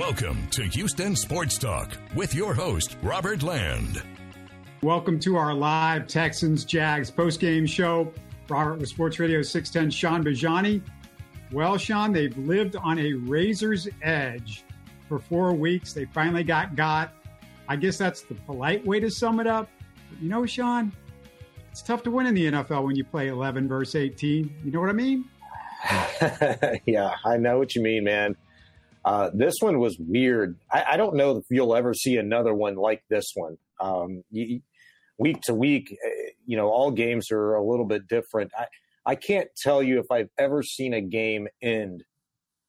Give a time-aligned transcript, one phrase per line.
[0.00, 4.02] Welcome to Houston Sports Talk with your host, Robert Land.
[4.82, 8.10] Welcome to our live Texans Jags postgame show.
[8.48, 10.80] Robert with Sports Radio 610, Shaun Bijani.
[11.52, 14.64] Well, Shaun, they've lived on a razor's edge
[15.06, 15.92] for four weeks.
[15.92, 17.12] They finally got got.
[17.68, 19.68] I guess that's the polite way to sum it up.
[20.08, 20.92] But you know, Shaun,
[21.70, 24.60] it's tough to win in the NFL when you play 11 versus 18.
[24.64, 25.26] You know what I mean?
[26.86, 28.34] yeah, I know what you mean, man.
[29.04, 30.58] Uh, this one was weird.
[30.70, 33.56] I, I, don't know if you'll ever see another one like this one.
[33.80, 34.60] Um, you,
[35.16, 38.52] week to week, eh, you know, all games are a little bit different.
[38.58, 38.66] I,
[39.06, 42.04] I can't tell you if I've ever seen a game end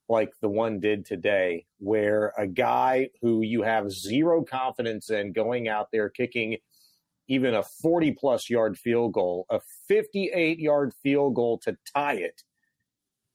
[0.07, 5.67] like the one did today, where a guy who you have zero confidence in going
[5.67, 6.57] out there kicking
[7.27, 12.43] even a 40 plus yard field goal, a 58 yard field goal to tie it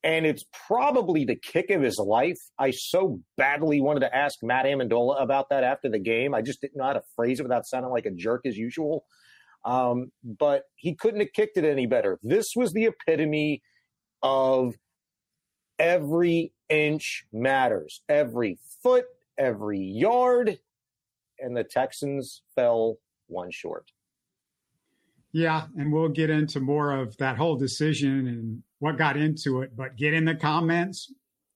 [0.07, 2.39] and it's probably the kick of his life.
[2.61, 6.33] I so badly wanted to ask Matt Ammendola about that after the game.
[6.33, 9.05] I just didn't know how to phrase it without sounding like a jerk as usual.
[9.65, 12.21] Um, but he couldn't have kicked it any better.
[12.23, 13.63] This was the epitome
[14.23, 14.77] of
[15.77, 20.61] every inch matters, every foot, every yard,
[21.41, 23.91] and the Texans fell one short.
[25.37, 29.77] Yeah, and we'll get into more of that whole decision and what got into it,
[29.77, 31.13] but get in the comments.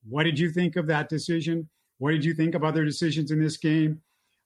[0.07, 1.67] What did you think of that decision?
[1.97, 4.03] What did you think of other decisions in this game?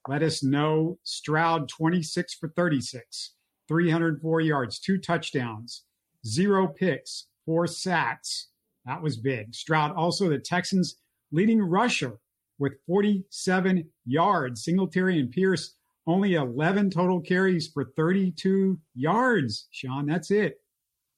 [0.07, 1.01] Let us know.
[1.03, 3.33] Stroud, 26 for 36,
[3.67, 5.83] 304 yards, two touchdowns,
[6.25, 8.51] zero picks, four sacks.
[8.87, 9.53] That was big.
[9.53, 10.95] Stroud, also the Texans'
[11.33, 12.21] leading rusher
[12.61, 14.63] with 47 yards.
[14.63, 15.75] Singletary and Pierce,
[16.07, 19.69] only 11 total carries for 32 yards.
[19.71, 20.61] Shaun, that's it.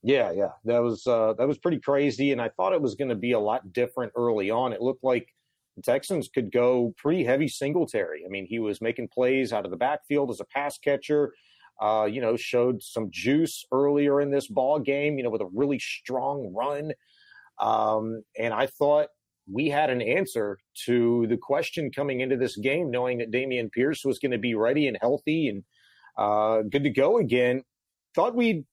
[0.03, 3.09] Yeah, yeah, that was uh, that was pretty crazy, and I thought it was going
[3.09, 4.73] to be a lot different early on.
[4.73, 5.34] It looked like
[5.75, 8.25] the Texans could go pretty heavy Singletary.
[8.25, 11.34] I mean, he was making plays out of the backfield as a pass catcher.
[11.83, 15.19] Uh, you know, showed some juice earlier in this ball game.
[15.19, 16.93] You know, with a really strong run,
[17.59, 19.09] um, and I thought
[19.51, 24.05] we had an answer to the question coming into this game, knowing that Dameon Pierce
[24.05, 25.65] was going to be ready and healthy and
[26.19, 27.62] uh, good to go again.
[28.15, 28.65] Thought we'd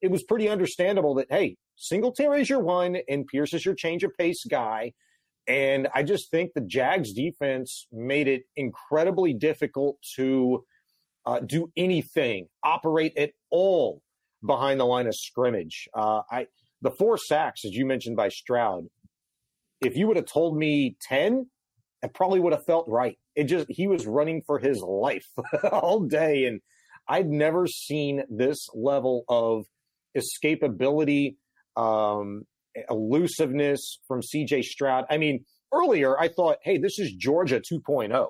[0.00, 4.04] it was pretty understandable that, hey, Singletary is your one and Pierce is your change
[4.04, 4.92] of pace guy.
[5.46, 10.64] And I just think the Jags defense made it incredibly difficult to
[11.24, 14.02] uh, do anything, operate at all
[14.44, 15.88] behind the line of scrimmage.
[15.94, 16.46] Uh, I
[16.80, 18.86] the four sacks, as you mentioned by Stroud.
[19.80, 21.46] If you would have told me ten,
[22.02, 23.18] I probably would have felt right.
[23.34, 25.26] It just he was running for his life
[25.72, 26.60] all day, and
[27.08, 29.64] I'd never seen this level of
[30.16, 31.36] escapability,
[31.76, 32.42] um,
[32.90, 35.04] elusiveness from CJ Stroud.
[35.10, 38.28] I mean, earlier I thought, hey, this is Georgia 2.0.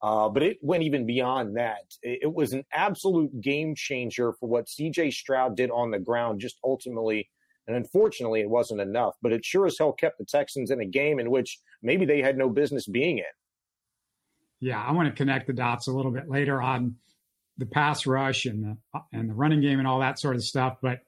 [0.00, 1.80] Uh, but it went even beyond that.
[2.02, 6.40] It, it, was an absolute game changer for what CJ Stroud did on the ground,
[6.40, 7.28] just ultimately.
[7.68, 9.14] And unfortunately, it wasn't enough.
[9.22, 12.22] But it sure as hell kept the Texans in a game in which maybe they
[12.22, 13.24] had no business being in.
[14.60, 16.96] Yeah, I want to connect the dots a little bit later on
[17.58, 20.78] the pass rush and the and the running game and all that sort of stuff.
[20.80, 21.00] But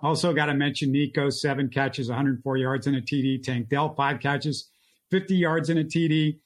[0.00, 3.42] also got to mention Nico, seven catches, 104 yards in a TD.
[3.42, 4.68] Tank Dell, five catches,
[5.10, 6.40] 50 yards in a TD.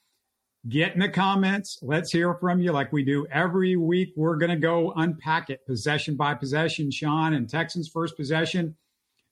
[0.69, 1.79] Get in the comments.
[1.83, 4.13] Let's hear from you like we do every week.
[4.17, 6.91] We're going to go unpack it possession by possession.
[6.93, 8.77] Shaun and Texans first possession.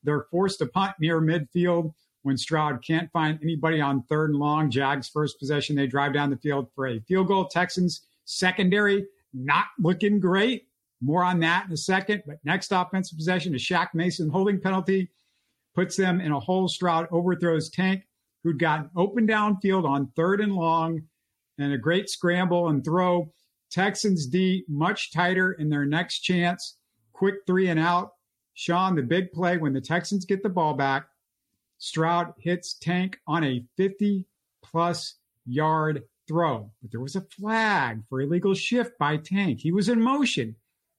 [0.03, 4.71] They're forced to punt near midfield when Stroud can't find anybody on third and long.
[4.71, 5.77] Jags first possession.
[5.77, 7.47] They drive down the field for a field goal.
[7.47, 10.67] Texans secondary not looking great.
[11.03, 12.23] More on that in a second.
[12.27, 15.11] But next offensive possession, a Shaq Mason holding penalty
[15.75, 16.69] puts them in a hole.
[16.69, 18.03] Stroud overthrows Tank,
[18.43, 21.03] who'd gotten open downfield on third and long,
[21.59, 23.33] and a great scramble and throw.
[23.71, 26.77] Texans D much tighter in their next chance.
[27.13, 28.11] Quick three and out.
[28.61, 31.07] Shaun, the big play when the Texans get the ball back.
[31.79, 34.27] Stroud hits Tank on a 50
[34.63, 35.15] plus
[35.47, 39.61] yard throw, but there was a flag for illegal shift by Tank.
[39.61, 40.57] He was in motion.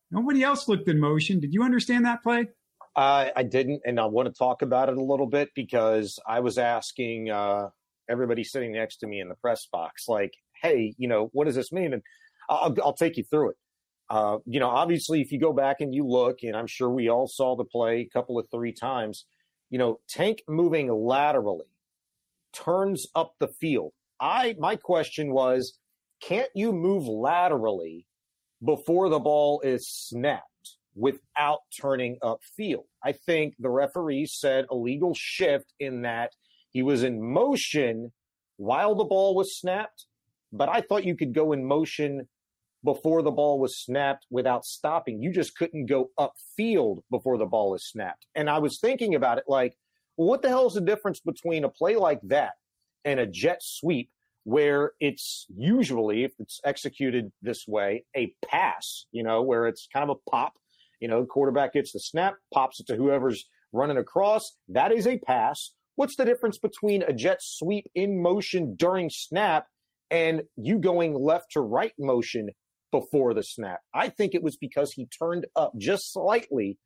[0.09, 1.39] Nobody else looked in motion.
[1.39, 2.47] Did you understand that play?
[2.95, 6.39] Uh, I didn't, and I want to talk about it a little bit because I
[6.39, 7.69] was asking uh,
[8.09, 11.55] everybody sitting next to me in the press box, like, "Hey, you know, what does
[11.55, 12.01] this mean?" And
[12.49, 13.57] I'll, I'll take you through it.
[14.11, 17.07] Uh, you know, obviously, if you go back and you look, and I'm sure we
[17.07, 19.25] all saw the play a couple of three times.
[19.69, 21.71] You know, Tank moving laterally
[22.51, 23.93] turns up the field.
[24.19, 25.79] I my question was,
[26.21, 28.05] can't you move laterally
[28.61, 32.87] before the ball is snapped without turning up field?
[33.01, 36.33] I think the referee said illegal shift in that
[36.71, 38.11] he was in motion
[38.57, 40.05] while the ball was snapped,
[40.51, 42.27] but I thought you could go in motion
[42.83, 45.21] before the ball was snapped without stopping.
[45.21, 48.25] You just couldn't go upfield before the ball is snapped.
[48.35, 49.75] And I was thinking about it like,
[50.15, 52.53] what the hell is the difference between a play like that
[53.05, 54.09] and a jet sweep
[54.43, 60.09] where it's usually, if it's executed this way, a pass, you know, where it's kind
[60.09, 60.53] of a pop,
[60.99, 64.55] you know, quarterback gets the snap, pops it to whoever's running across.
[64.69, 65.73] That is a pass.
[65.95, 69.67] What's the difference between a jet sweep in motion during snap
[70.09, 72.49] and you going left to right motion
[72.91, 73.79] before the snap?
[73.93, 76.77] I think it was because he turned up just slightly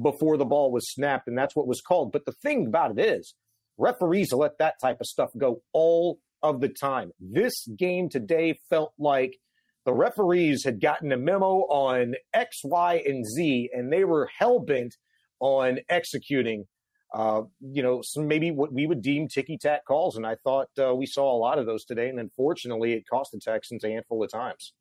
[0.00, 2.12] before the ball was snapped, and that's what was called.
[2.12, 3.34] But the thing about it is,
[3.76, 7.10] referees let that type of stuff go all of the time.
[7.20, 9.38] This game today felt like
[9.84, 14.60] the referees had gotten a memo on X, Y, and Z, and they were hell
[14.60, 14.94] bent
[15.40, 16.66] on executing,
[17.14, 20.16] uh, you know, some maybe what we would deem ticky tack calls.
[20.16, 22.08] And I thought uh, we saw a lot of those today.
[22.08, 24.74] And unfortunately, it cost the Texans a handful of times.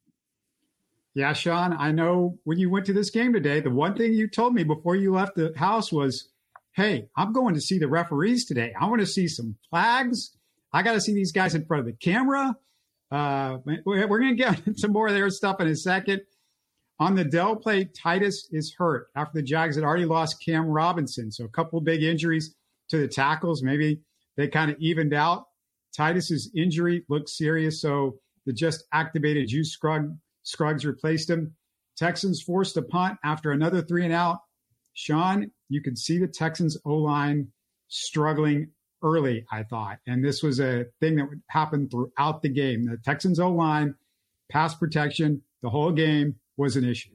[1.18, 4.28] Yeah, Shaun, I know when you went to this game today, the one thing you
[4.28, 6.30] told me before you left the house was,
[6.76, 8.72] hey, I'm going to see the referees today.
[8.80, 10.38] I want to see some flags.
[10.72, 12.56] I got to see these guys in front of the camera.
[13.10, 16.22] Uh, we're going to get some more of their stuff in a second.
[17.00, 21.32] On the Dell play, Tytus is hurt after the Jags had already lost Cam Robinson.
[21.32, 22.54] So a couple big injuries
[22.90, 23.64] to the tackles.
[23.64, 24.02] Maybe
[24.36, 25.46] they kind of evened out.
[25.98, 27.82] Tytus's injury looks serious.
[27.82, 30.12] So the just activated Juice Scruggs,
[30.48, 31.54] Scruggs replaced him.
[31.98, 34.38] Texans forced a punt after another three and out.
[34.94, 37.50] Shaun, you could see the Texans O line
[37.90, 38.70] struggling
[39.04, 39.98] early, I thought.
[40.08, 42.86] And this was a thing that would happen throughout the game.
[42.86, 43.96] The Texans O line,
[44.50, 47.12] pass protection, the whole game was an issue.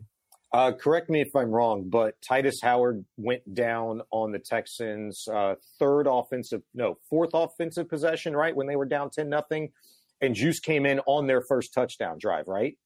[0.52, 5.54] Uh, correct me if I'm wrong, but Tytus Howard went down on the Texans' uh,
[5.78, 9.70] third offensive, no, fourth offensive possession, right when they were down ten nothing,
[10.20, 12.76] and Juice came in on their first touchdown drive, right?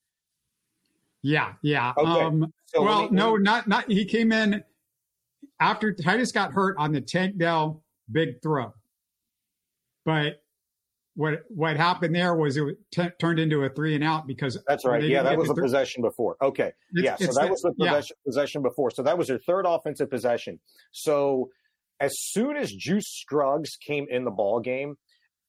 [1.26, 1.92] Yeah, yeah.
[1.98, 2.22] Okay.
[2.22, 3.90] Um, so well, no, not not.
[3.90, 4.62] He came in
[5.58, 7.82] after Tytus got hurt on the Tank Dell
[8.12, 8.72] big throw,
[10.04, 10.40] but
[11.16, 14.84] what what happened there was it t- turned into a three and out because that's
[14.84, 15.02] right.
[15.02, 16.36] Yeah, that was a th- possession before.
[16.40, 18.28] Okay, it's, yeah, so that was the possession, yeah.
[18.28, 18.92] possession before.
[18.92, 20.60] So that was their third offensive possession.
[20.92, 21.50] So
[21.98, 24.96] as soon as Juice Scruggs came in the ball game,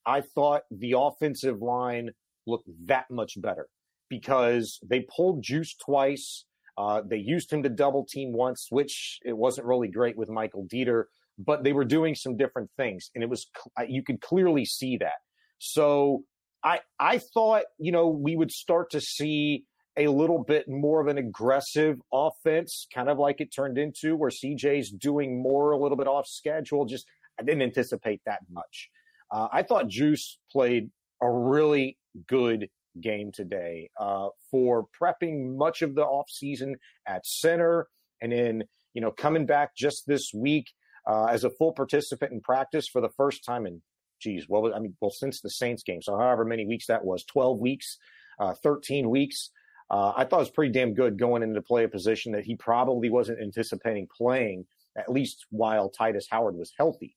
[0.04, 2.10] I thought the offensive line
[2.48, 3.68] looked that much better
[4.08, 6.44] because they pulled Juice twice.
[6.76, 10.66] Uh, they used him to double team once, which it wasn't really great with Michael
[10.72, 11.04] Deiter,
[11.38, 13.46] but they were doing some different things, and it was
[13.88, 15.18] you could clearly see that.
[15.58, 16.24] So
[16.62, 19.64] I I thought, you know, we would start to see
[19.96, 24.30] a little bit more of an aggressive offense, kind of like it turned into, where
[24.30, 26.84] CJ's doing more a little bit off schedule.
[26.84, 27.06] Just
[27.38, 28.90] I didn't anticipate that much.
[29.30, 30.90] Uh, I thought Juice played
[31.20, 32.68] a really good
[33.00, 36.74] game today uh, for prepping much of the offseason
[37.06, 37.88] at center
[38.20, 38.64] and then,
[38.94, 40.72] you know, coming back just this week
[41.06, 43.82] uh, as a full participant in practice for the first time in
[44.20, 47.24] geez, well, I mean, well, since the Saints game, so however many weeks that was,
[47.24, 47.98] 12 weeks,
[48.38, 49.50] uh, 13 weeks.
[49.90, 52.56] Uh, I thought it was pretty damn good going into play a position that he
[52.56, 57.16] probably wasn't anticipating playing, at least while Tytus Howard was healthy.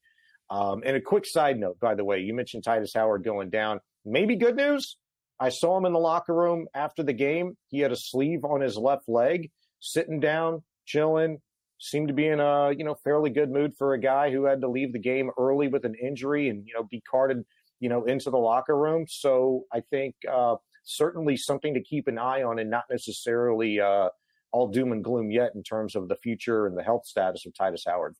[0.50, 3.80] Um, and a quick side note, by the way, you mentioned Tytus Howard going down.
[4.06, 4.98] Maybe good news.
[5.42, 7.58] I saw him in the locker room after the game.
[7.70, 11.40] He had a sleeve on his left leg, sitting down, chilling,
[11.80, 14.62] seemed to be in a you know fairly good mood for a guy who had
[14.62, 17.44] to leave the game early with an injury and you know be carted
[17.80, 19.06] you know into the locker room.
[19.10, 24.10] So I think uh, certainly something to keep an eye on, and not necessarily uh,
[24.52, 27.54] all doom and gloom yet in terms of the future and the health status of
[27.54, 28.16] Tytus Howard.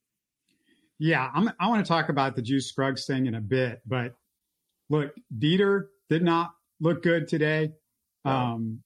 [0.98, 4.16] Yeah, I'm, i want to talk about the Juice Scruggs thing in a bit, but
[4.90, 7.72] look, Deiter did not look good today.
[8.26, 8.82] Um,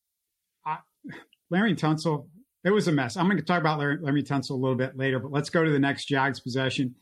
[0.66, 0.78] I,
[1.50, 2.28] Larry Tunsil
[2.66, 3.16] it was a mess.
[3.16, 5.64] I'm going to talk about Larry, Larry Tunsil a little bit later, but let's go
[5.64, 6.96] to the next Jags possession.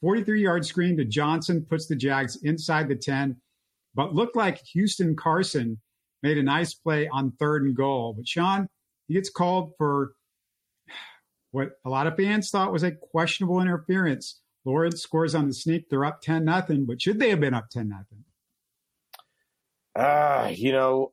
[0.00, 3.36] 43 yard screen to Johnson puts the Jags inside the 10,
[3.94, 5.80] but looked like Houston Carson
[6.24, 8.12] made a nice play on third and goal.
[8.14, 8.66] But Shaun,
[9.06, 10.14] he gets called for
[11.52, 14.40] what a lot of fans thought was a questionable interference.
[14.64, 15.88] Lawrence scores on the sneak.
[15.88, 18.23] They're up 10 nothing, but should they have been up 10 nothing?
[19.96, 21.10] Ah, uh, you know,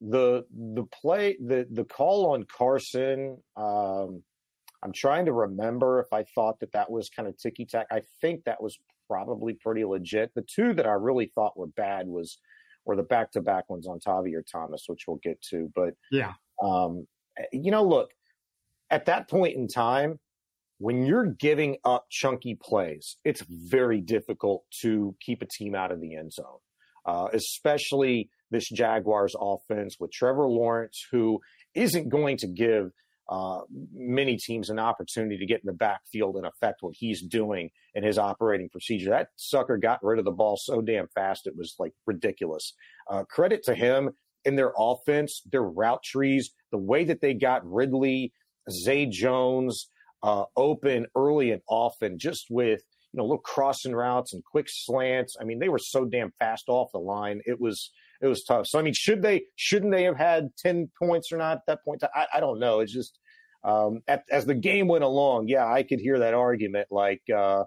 [0.00, 3.38] the the play the the call on Carson.
[3.56, 4.22] Um,
[4.82, 7.86] I'm trying to remember if I thought that that was kind of ticky tack.
[7.90, 10.32] I think that was probably pretty legit.
[10.34, 12.38] The two that I really thought were bad was
[12.84, 15.70] were the back to back ones on Tavierre Thomas, which we'll get to.
[15.74, 17.06] But yeah, um,
[17.52, 18.10] you know, look
[18.90, 20.18] at that point in time
[20.78, 26.00] when you're giving up chunky plays, it's very difficult to keep a team out of
[26.00, 26.58] the end zone.
[27.06, 31.40] Uh, especially this Jaguars offense with Trevor Lawrence, who
[31.74, 32.90] isn't going to give
[33.28, 33.60] uh,
[33.94, 38.02] many teams an opportunity to get in the backfield and affect what he's doing in
[38.02, 39.10] his operating procedure.
[39.10, 42.74] That sucker got rid of the ball so damn fast, it was like ridiculous.
[43.08, 44.10] Uh, credit to him
[44.44, 48.32] in their offense, their route trees, the way that they got Ridley,
[48.68, 49.88] Zay Jones
[50.24, 55.36] uh, open early and often, just with you know little crossing routes and quick slants.
[55.40, 57.40] I mean, they were so damn fast off the line.
[57.44, 57.90] It was
[58.20, 58.66] it was tough.
[58.66, 61.84] So I mean, should they shouldn't they have had ten points or not at that
[61.84, 62.02] point?
[62.14, 62.80] I, I don't know.
[62.80, 63.18] It's just
[63.64, 66.88] um, at, as the game went along, yeah, I could hear that argument.
[66.90, 67.64] Like uh,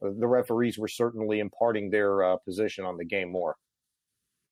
[0.00, 3.56] the referees were certainly imparting their uh, position on the game more.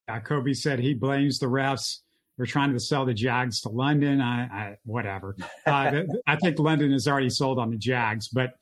[0.09, 1.99] Uh, Kobe said he blames the refs.
[2.37, 4.21] They're trying to sell the Jags to London.
[4.21, 5.37] I, I whatever.
[5.67, 8.29] Uh, I think London is already sold on the Jags.
[8.29, 8.53] But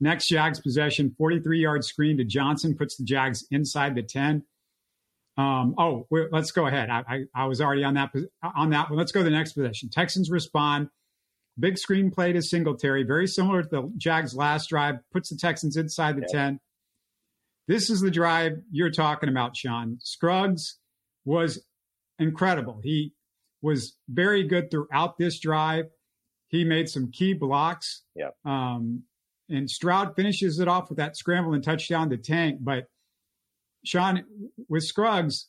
[0.00, 4.44] next Jags possession, 43 yard screen to Johnson puts the Jags inside the 10.
[5.36, 6.90] Um, oh, let's go ahead.
[6.90, 8.10] I, I, I, was already on that
[8.42, 8.98] on that one.
[8.98, 9.88] Let's go to the next possession.
[9.88, 10.88] Texans respond.
[11.60, 15.76] Big screen play to Singletary, very similar to the Jags' last drive, puts the Texans
[15.76, 16.44] inside the yeah.
[16.44, 16.60] 10.
[17.68, 19.98] This is the drive you're talking about, Shaun.
[20.00, 20.78] Scruggs
[21.24, 21.64] was
[22.18, 22.80] incredible.
[22.82, 23.12] He
[23.60, 25.86] was very good throughout this drive.
[26.48, 28.02] He made some key blocks.
[28.14, 28.30] Yeah.
[28.44, 29.04] Um,
[29.48, 32.58] and Stroud finishes it off with that scramble and touchdown to Tank.
[32.60, 32.88] But
[33.84, 34.24] Shaun,
[34.68, 35.46] with Scruggs,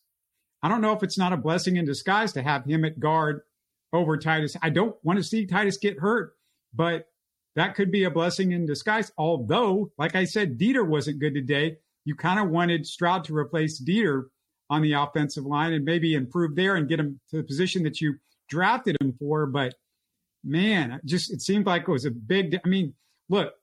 [0.62, 3.42] I don't know if it's not a blessing in disguise to have him at guard
[3.94, 4.58] over Tytus.
[4.62, 6.34] I don't want to see Tytus get hurt,
[6.74, 7.08] but
[7.56, 9.12] that could be a blessing in disguise.
[9.18, 11.78] Although, like I said, Deiter wasn't good today.
[12.06, 14.26] You kind of wanted Stroud to replace Deiter
[14.70, 18.00] on the offensive line and maybe improve there and get him to the position that
[18.00, 18.16] you
[18.50, 19.46] drafted him for.
[19.46, 19.76] But
[20.44, 22.60] man, just it seemed like it was a big.
[22.64, 22.94] I mean,
[23.30, 23.54] look,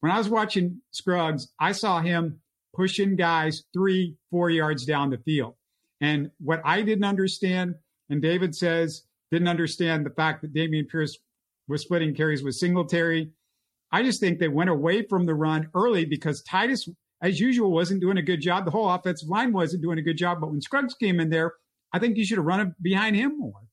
[0.00, 2.40] when I was watching Scruggs, I saw him
[2.74, 5.54] pushing guys three, four yards down the field.
[6.00, 7.74] And what I didn't understand,
[8.08, 11.18] and David says didn't understand the fact that Dameon Pierce
[11.66, 13.32] was splitting carries with Singletary.
[13.90, 16.88] I just think they went away from the run early because Tytus
[17.20, 18.64] as usual, wasn't doing a good job.
[18.64, 20.40] The whole offensive line wasn't doing a good job.
[20.40, 21.52] But when Scruggs came in there,
[21.92, 23.67] I think you should have run behind him more.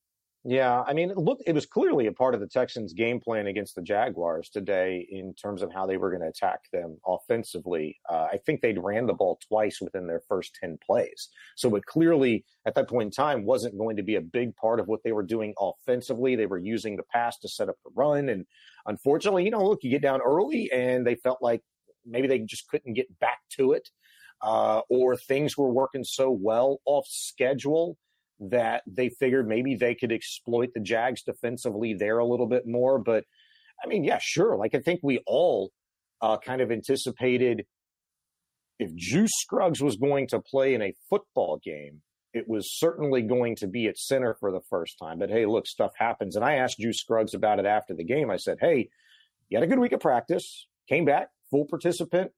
[0.48, 3.74] Yeah, I mean, look, it was clearly a part of the Texans' game plan against
[3.74, 7.98] the Jaguars today in terms of how they were going to attack them offensively.
[8.08, 11.30] Uh, I think they'd ran the ball twice within their first 10 plays.
[11.56, 14.80] So it clearly, at that point in time, wasn't going to be a big part
[14.80, 16.36] of what they were doing offensively.
[16.36, 18.30] They were using the pass to set up the run.
[18.30, 18.46] And
[18.86, 21.64] unfortunately, you know, look, you get down early and they felt like
[22.06, 23.90] maybe they just couldn't get back to it,
[24.44, 27.98] uh, or things were working so well off schedule
[28.40, 33.00] that they figured maybe they could exploit the Jags defensively there a little bit more.
[33.00, 33.24] But
[33.84, 34.56] I mean, yeah, sure.
[34.58, 35.72] Like I think we all
[36.22, 37.66] uh, kind of anticipated
[38.80, 42.02] if Juice Scruggs was going to play in a football game,
[42.34, 45.20] it was certainly going to be at center for the first time.
[45.20, 46.36] But hey, look, stuff happens.
[46.36, 48.30] And I asked Juice Scruggs about it after the game.
[48.30, 48.90] I said, hey,
[49.50, 52.32] you had a good week of practice, came back, full participant?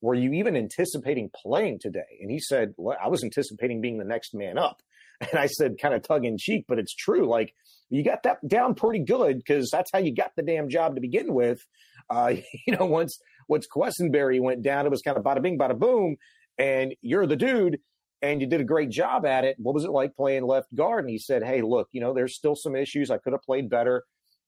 [0.00, 2.18] Were you even anticipating playing today?
[2.20, 4.80] And he said, well, I was anticipating being the next man up.
[5.20, 7.28] And I said, kind of tongue in cheek, but it's true.
[7.28, 7.54] Like,
[7.90, 11.00] you got that down pretty good because that's how you got the damn job to
[11.00, 11.64] begin with.
[12.08, 12.36] Uh,
[12.66, 16.16] you know, once once Quessenberry went down, it was kind of bada bing, bada boom,
[16.56, 17.80] and you're the dude,
[18.22, 19.56] and you did a great job at it.
[19.58, 21.04] What was it like playing left guard?
[21.04, 23.10] And he said, Hey, look, you know, there's still some issues.
[23.10, 24.04] I could have played better.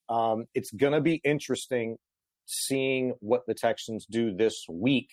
[0.09, 1.97] Um, it's to be interesting
[2.47, 5.09] seeing what the Texans do this week.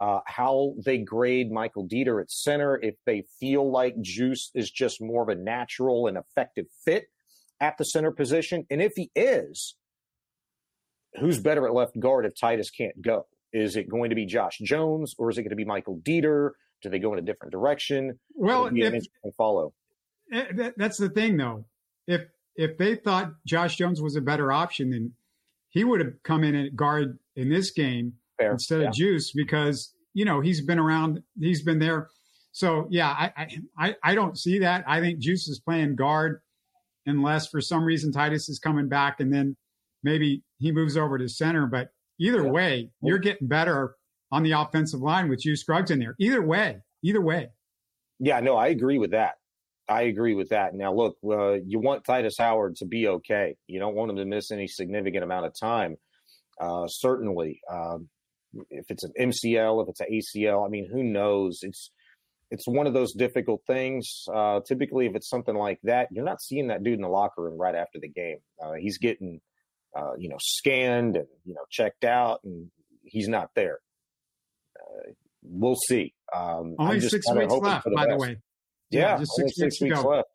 [0.00, 5.00] Uh, how they grade Michael Deiter at center, if they feel like Juice is just
[5.00, 7.06] more of a natural and effective fit
[7.60, 8.64] at the center position.
[8.70, 9.74] And if he is,
[11.18, 13.26] who's better at left guard if Tytus can't go?
[13.52, 16.50] Is it going to be Josh Jones or is it going to be Michael Deiter?
[16.82, 18.18] Do they go in a different direction?
[18.34, 19.04] Well, if,
[19.36, 19.72] follow.
[20.32, 21.64] Eh, that's the thing, though.
[22.06, 22.22] If
[22.54, 25.12] if they thought Josh Jones was a better option, then
[25.70, 28.52] he would have come in at guard in this game Fair.
[28.52, 28.88] instead yeah.
[28.88, 32.08] of Juice because you know he's been around, he's been there.
[32.52, 34.84] So yeah, I, I I don't see that.
[34.86, 36.40] I think Juice is playing guard
[37.06, 39.56] unless for some reason Tytus is coming back and then
[40.02, 41.66] maybe he moves over to center.
[41.66, 41.88] But
[42.20, 42.50] either yeah.
[42.50, 43.96] way, you're getting better
[44.30, 46.14] on the offensive line with Juice Scruggs in there.
[46.18, 47.48] Either way, either way.
[48.18, 49.34] Yeah, no, I agree with that.
[49.88, 50.74] I agree with that.
[50.74, 53.56] Now, look, uh, you want Tytus Howard to be okay.
[53.68, 55.96] You don't want him to miss any significant amount of time.
[56.60, 58.08] Uh, certainly, um,
[58.70, 61.60] if it's an MCL, if it's an ACL, I mean, who knows?
[61.62, 61.90] It's
[62.50, 64.24] it's one of those difficult things.
[64.32, 67.42] Uh, typically, if it's something like that, you're not seeing that dude in the locker
[67.42, 68.38] room right after the game.
[68.62, 69.40] Uh, he's getting,
[69.96, 72.70] uh, you know, scanned and you know checked out, and
[73.04, 73.80] he's not there.
[74.78, 75.12] Uh,
[75.42, 76.14] we'll see.
[76.34, 78.08] Um, Only six weeks left, by best.
[78.08, 78.36] the way.
[78.90, 80.28] Yeah, yeah just six, six weeks, weeks left.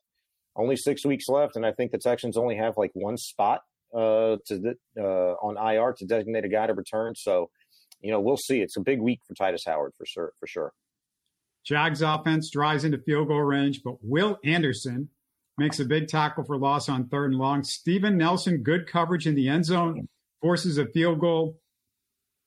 [0.55, 3.61] Only six weeks left, and I think the Texans only have like one spot
[3.93, 7.13] uh, to the, uh, on IR to designate a guy to return.
[7.15, 7.49] So,
[8.03, 8.61] you know, we'll see.
[8.61, 10.33] It's a big week for Tytus Howard for sure.
[10.39, 10.73] For sure.
[11.65, 15.09] Jags offense drives into field goal range, but Will Anderson
[15.57, 17.63] makes a big tackle for loss on third and long.
[17.63, 20.09] Steven Nelson, good coverage in the end zone,
[20.41, 21.57] forces a field goal.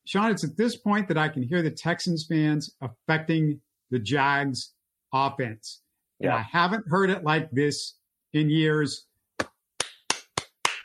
[0.05, 3.61] Shaun, it's at this point that I can hear the Texans fans affecting
[3.91, 4.73] the Jags
[5.13, 5.81] offense.
[6.21, 6.29] Yeah.
[6.29, 7.95] And I haven't heard it like this
[8.35, 9.07] in years.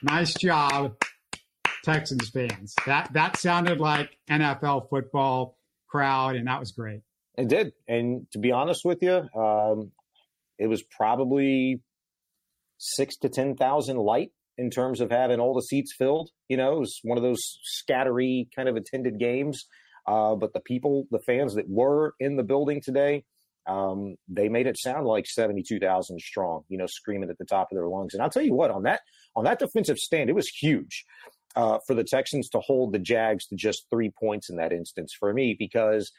[0.03, 0.95] Nice job,
[1.83, 2.73] Texans fans.
[2.85, 5.57] That that sounded like NFL football
[5.87, 7.01] crowd, and that was great.
[7.37, 9.91] It did, and to be honest with you, um,
[10.59, 11.81] it was probably
[12.77, 16.29] six to ten thousand light in terms of having all the seats filled.
[16.47, 17.41] You know, it was one of those
[17.83, 19.65] scattery kind of attended games.
[20.07, 23.23] Uh, but the people, the fans that were in the building today,
[23.67, 27.75] um, they made it sound like 72,000 strong, you know, screaming at the top of
[27.75, 28.13] their lungs.
[28.13, 29.01] And I'll tell you what, on that,
[29.35, 31.05] on that defensive stand, it was huge,
[31.55, 35.13] uh, for the Texans to hold the Jags to just three points in that instance
[35.19, 36.11] for me, because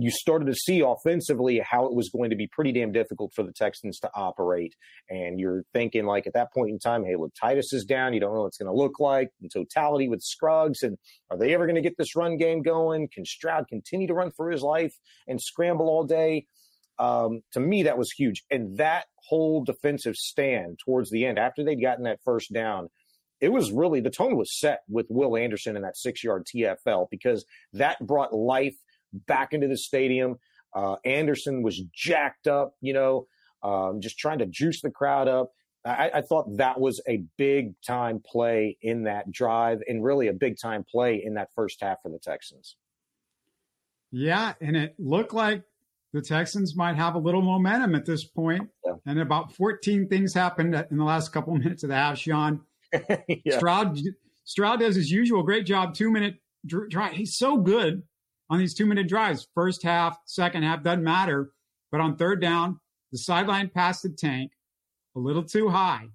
[0.00, 3.42] you started to see offensively how it was going to be pretty damn difficult for
[3.42, 4.72] the Texans to operate.
[5.10, 8.14] And you're thinking, like, at that point in time, hey, look, Tytus is down.
[8.14, 10.84] You don't know what it's going to look like in totality with Scruggs.
[10.84, 10.98] And
[11.30, 13.08] are they ever going to get this run game going?
[13.12, 14.94] Can Stroud continue to run for his life
[15.26, 16.46] and scramble all day?
[17.00, 18.44] Um, to me, that was huge.
[18.52, 22.88] And that whole defensive stand towards the end, after they'd gotten that first down,
[23.40, 27.08] it was really the tone was set with Will Anderson in that six yard TFL
[27.10, 28.76] because that brought life
[29.12, 30.38] back into the stadium.
[30.74, 33.26] Uh, Anderson was jacked up, you know,
[33.62, 35.52] um, just trying to juice the crowd up.
[35.84, 40.32] I, I, thought that was a big time play in that drive and really a
[40.32, 42.76] big time play in that first half for the Texans.
[44.10, 45.62] Yeah, and it looked like
[46.12, 48.68] the Texans might have a little momentum at this point.
[48.84, 48.94] Yeah.
[49.06, 52.60] And about 14 things happened in the last couple of minutes of the half, Shaun.
[53.28, 53.56] yeah.
[53.56, 53.98] Stroud
[54.44, 57.12] Stroud does his usual great job, two minute drive.
[57.12, 58.02] He's so good
[58.50, 59.46] on these two minute drives.
[59.54, 61.50] First half, second half, doesn't matter.
[61.90, 62.80] But on third down,
[63.12, 64.52] the sideline passed the tank
[65.16, 66.08] a little too high.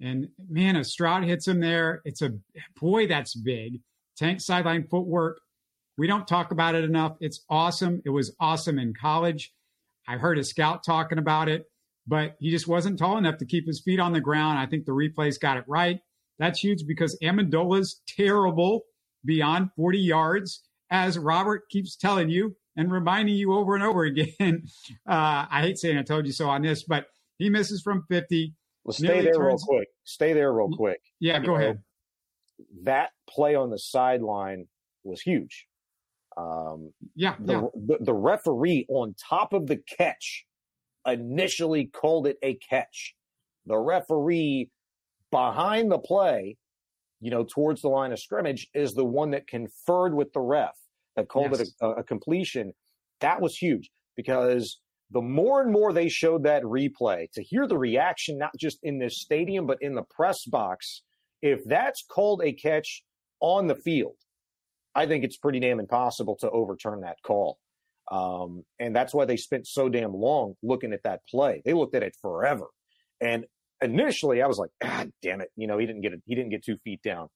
[0.00, 2.34] And man, if Stroud hits him there, it's a
[2.78, 3.80] boy, that's big.
[4.16, 5.40] Tank sideline footwork.
[5.98, 7.16] We don't talk about it enough.
[7.20, 8.02] It's awesome.
[8.04, 9.52] It was awesome in college.
[10.06, 11.64] I heard a scout talking about it,
[12.06, 14.58] but he just wasn't tall enough to keep his feet on the ground.
[14.58, 16.00] I think the replays got it right.
[16.38, 18.82] That's huge because Ammendola's terrible
[19.24, 24.64] beyond 40 yards as Robert keeps telling you and reminding you over and over again.
[25.08, 27.06] Uh, I hate saying I told you so on this, but
[27.38, 28.54] he misses from 50.
[28.84, 29.38] Well, stay there turns...
[29.38, 29.88] real quick.
[30.02, 31.00] Stay there real quick.
[31.20, 31.82] Yeah, you go know, ahead.
[32.82, 34.66] That play on the sideline
[35.04, 35.66] was huge.
[36.36, 37.60] Um, yeah, the, yeah.
[37.74, 40.44] The, the referee on top of the catch
[41.06, 43.14] initially called it a catch.
[43.66, 44.70] The referee
[45.30, 46.56] behind the play
[47.20, 50.76] you know, towards the line of scrimmage is the one that conferred with the ref
[51.16, 51.60] that called yes.
[51.60, 52.72] it a, a completion.
[53.20, 57.78] That was huge because the more and more they showed that replay, to hear the
[57.78, 61.02] reaction, not just in this stadium, but in the press box,
[61.42, 63.02] if that's called a catch
[63.40, 64.16] on the field,
[64.94, 67.58] I think it's pretty damn impossible to overturn that call.
[68.10, 71.62] Um, and that's why they spent so damn long looking at that play.
[71.64, 72.66] They looked at it forever.
[73.20, 73.46] And
[73.80, 76.50] initially I was like, ah, damn it, you know, he didn't get it, he didn't
[76.50, 77.28] get two feet down.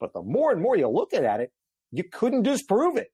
[0.00, 1.50] But the more and more you look at it,
[1.90, 3.08] you couldn't disprove it.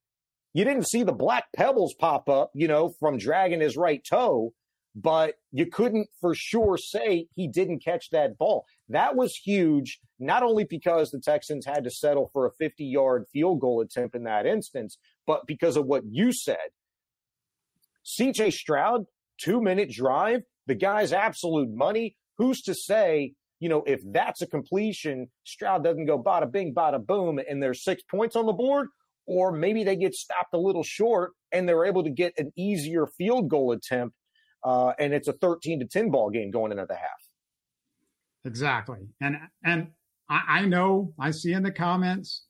[0.55, 4.53] You didn't see the black pebbles pop up, you know, from dragging his right toe,
[4.95, 8.67] but you couldn't for sure say he didn't catch that ball.
[8.89, 13.25] That was huge, not only because the Texans had to settle for a 50 yard
[13.33, 16.59] field goal attempt in that instance, but because of what you said.
[18.05, 19.05] CJ Stroud,
[19.39, 24.47] two minute drive, the guy's absolute money who's to say, you know, if that's a
[24.47, 28.89] completion, Stroud doesn't go bada bing, bada boom, and there's six points on the board,
[29.27, 33.07] or maybe they get stopped a little short and they're able to get an easier
[33.07, 34.17] field goal attempt,
[34.65, 37.11] uh, and it's a 13 to 10 ball game going into the half.
[38.45, 39.89] Exactly, and and
[40.29, 42.47] I, I know I see in the comments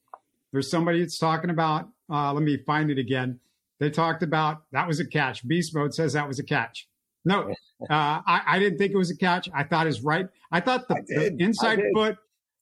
[0.53, 1.89] there's somebody that's talking about.
[2.11, 3.39] Uh, let me find it again.
[3.83, 5.45] They talked about that was a catch.
[5.45, 6.87] Beast mode says that was a catch.
[7.25, 7.51] No,
[7.91, 9.49] uh, I, I, didn't think it was a catch.
[9.53, 10.29] I thought his right.
[10.53, 12.17] I thought the, I the inside I foot.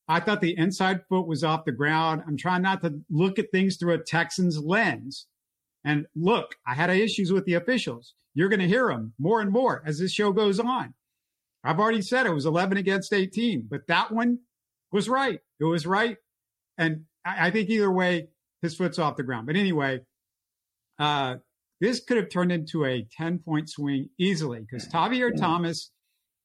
[0.09, 2.23] I thought the inside foot was off the ground.
[2.27, 5.27] I'm trying not to look at things through a Texans lens.
[5.85, 8.15] And look, I had issues with the officials.
[8.33, 10.95] You're going to hear them more and more as this show goes on.
[11.63, 14.39] I've already said it was 11 against 18, but that one
[14.91, 15.41] was right.
[15.61, 16.17] It was right.
[16.79, 18.29] And I, I think either way,
[18.63, 19.47] his foot's off the ground.
[19.47, 20.01] But anyway,
[21.01, 21.37] uh,
[21.81, 25.91] this could have turned into a 10 point swing easily because Tavierre Thomas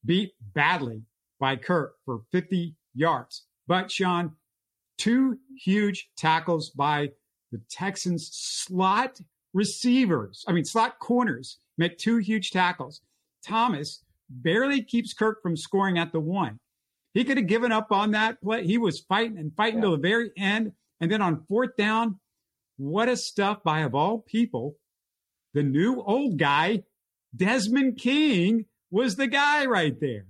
[0.04, 1.02] beat badly
[1.38, 3.44] by Kirk for 50 yards.
[3.68, 4.32] But Shaun,
[4.96, 7.10] two huge tackles by
[7.52, 9.20] the Texans slot
[9.52, 13.02] receivers, I mean, slot corners make two huge tackles.
[13.46, 16.58] Thomas barely keeps Kirk from scoring at the one.
[17.12, 18.66] He could have given up on that play.
[18.66, 19.86] He was fighting and fighting yeah.
[19.86, 20.72] to the very end.
[21.00, 22.18] And then on fourth down,
[22.76, 24.76] what a stuff by, of all people,
[25.54, 26.82] the new old guy,
[27.34, 30.26] Desmond King, was the guy right there.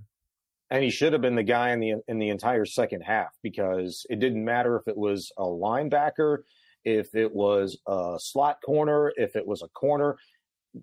[0.71, 4.05] And he should have been the guy in the in the entire second half because
[4.11, 6.39] it didn't matter if it was a linebacker,
[6.85, 10.17] if it was a slot corner, if it was a corner.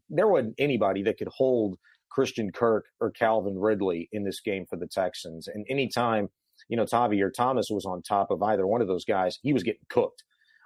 [0.10, 1.78] There wasn't anybody that could hold
[2.10, 5.48] Christian Kirk or Calvin Ridley in this game for the Texans.
[5.48, 6.30] And anytime,
[6.70, 9.64] you know, Tavierre Thomas was on top of either one of those guys, he was
[9.64, 10.24] getting cooked.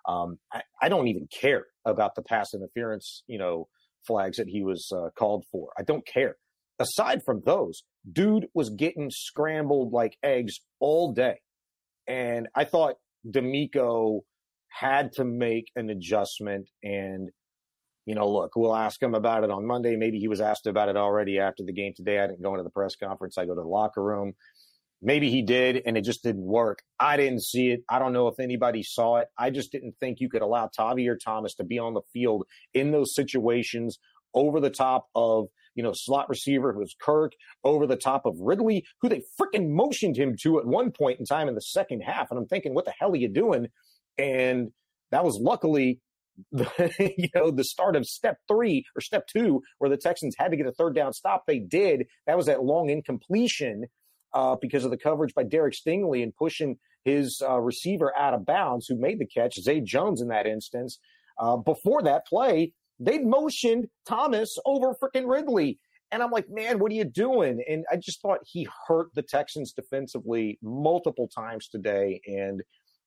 [0.08, 3.68] Um, I, I, don't even care about the pass interference, you know,
[4.06, 5.70] flags that he was uh, called for.
[5.78, 6.38] I don't care.
[6.80, 11.40] Aside from those, dude was getting scrambled like eggs all day.
[12.08, 12.96] And I thought
[13.30, 14.22] DeMeco
[14.70, 16.70] had to make an adjustment.
[16.84, 17.30] And,
[18.06, 19.96] you know, look, we'll ask him about it on Monday.
[19.96, 22.20] Maybe he was asked about it already after the game today.
[22.20, 23.38] I didn't go into the press conference.
[23.38, 24.34] I go to the locker room.
[25.02, 26.80] Maybe he did, and it just didn't work.
[27.00, 27.82] I didn't see it.
[27.88, 29.28] I don't know if anybody saw it.
[29.38, 32.92] I just didn't think you could allow Tavierre Thomas to be on the field in
[32.92, 34.00] those situations
[34.34, 37.34] over the top of you know, slot receiver who was Kirk
[37.64, 41.26] over the top of Ridley, who they freaking motioned him to at one point in
[41.26, 42.32] time in the second half.
[42.32, 43.68] And I'm thinking, what the hell are you doing?
[44.18, 44.72] And
[45.12, 46.02] that was luckily
[46.52, 50.50] the, you know, the start of step three or step two, where the Texans had
[50.50, 51.44] to get a third down stop.
[51.46, 52.08] They did.
[52.26, 53.86] That was that long incompletion
[54.38, 58.46] uh, because of the coverage by Derek Stingley and pushing his uh, receiver out of
[58.46, 61.00] bounds, who made the catch, Zay Jones in that instance.
[61.40, 65.80] Uh, before that play, they motioned Thomas over freaking Ridley.
[66.12, 67.64] And I'm like, man, what are you doing?
[67.68, 72.22] And I just thought he hurt the Texans defensively multiple times today.
[72.28, 72.62] And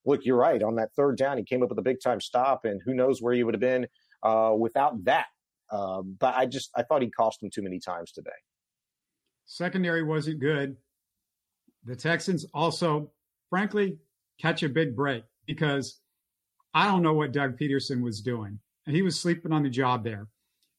[0.05, 0.61] look, you're right.
[0.65, 3.23] On that third down, he came up with a big time stop, and who knows
[3.23, 3.87] where he would have been
[4.25, 5.27] uh, without that.
[5.71, 8.31] Um, but I just I thought he cost him too many times today.
[9.47, 10.77] Secondary wasn't good.
[11.85, 13.11] The Texans also,
[13.49, 13.99] frankly,
[14.41, 16.01] catch a big break because
[16.75, 20.05] I don't know what Doug Pederson was doing and he was sleeping on the job
[20.05, 20.29] there.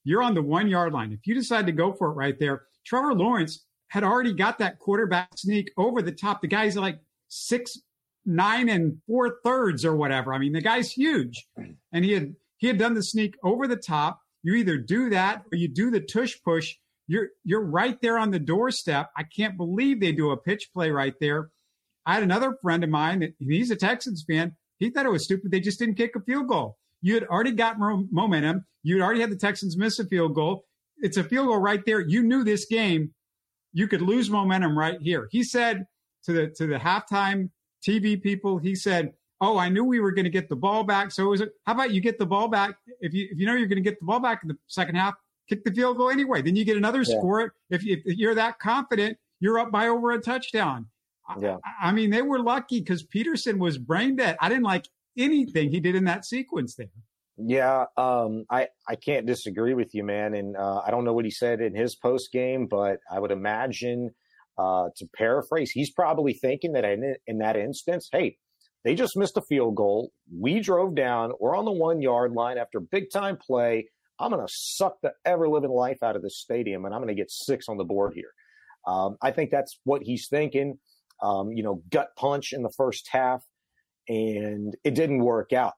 [0.04, 1.12] You're on the one yard line.
[1.12, 4.78] If you decide to go for it right there, Trevor Lawrence had already got that
[4.78, 6.40] quarterback sneak over the top.
[6.40, 7.78] The guy's like six,
[8.24, 10.34] nine and four thirds or whatever.
[10.34, 11.46] I mean, the guy's huge.
[11.92, 14.20] And he had he had done the sneak over the top.
[14.42, 16.76] You either do that or you do the tush push.
[17.08, 19.10] You're you're right there on the doorstep.
[19.16, 21.50] I can't believe they do a pitch play right there.
[22.06, 24.56] I had another friend of mine he's a Texans fan.
[24.78, 25.50] He thought it was stupid.
[25.50, 26.76] They just didn't kick a field goal.
[27.00, 28.64] You had already got momentum.
[28.82, 30.64] You'd already had the Texans miss a field goal.
[30.98, 32.00] It's a field goal right there.
[32.00, 33.12] You knew this game.
[33.72, 35.28] You could lose momentum right here.
[35.30, 35.86] He said
[36.24, 37.50] to the to the halftime
[37.86, 41.10] TV people, he said, "Oh, I knew we were going to get the ball back.
[41.10, 41.42] So was?
[41.66, 42.76] How about you get the ball back?
[43.00, 44.94] If you if you know you're going to get the ball back in the second
[44.94, 45.14] half,
[45.48, 46.42] kick the field goal anyway.
[46.42, 47.18] Then you get another yeah.
[47.18, 47.54] score.
[47.70, 50.86] If, if you're that confident, you're up by over a touchdown.
[51.40, 51.56] Yeah.
[51.64, 54.36] I, I mean, they were lucky because Pederson was brain dead.
[54.40, 56.88] I didn't like anything he did in that sequence there.
[57.38, 60.34] Yeah, um, I I can't disagree with you, man.
[60.34, 63.30] And uh, I don't know what he said in his post game, but I would
[63.30, 64.10] imagine
[64.58, 68.36] uh, to paraphrase, he's probably thinking that in, in that instance, hey,
[68.84, 70.12] they just missed a field goal.
[70.30, 71.32] We drove down.
[71.40, 73.88] We're on the one yard line after big time play.
[74.22, 77.14] I'm going to suck the ever living life out of this stadium, and I'm going
[77.14, 78.32] to get six on the board here.
[78.86, 80.78] Um, I think that's what he's thinking.
[81.22, 83.42] Um, you know, gut punch in the first half
[84.08, 85.74] and it didn't work out.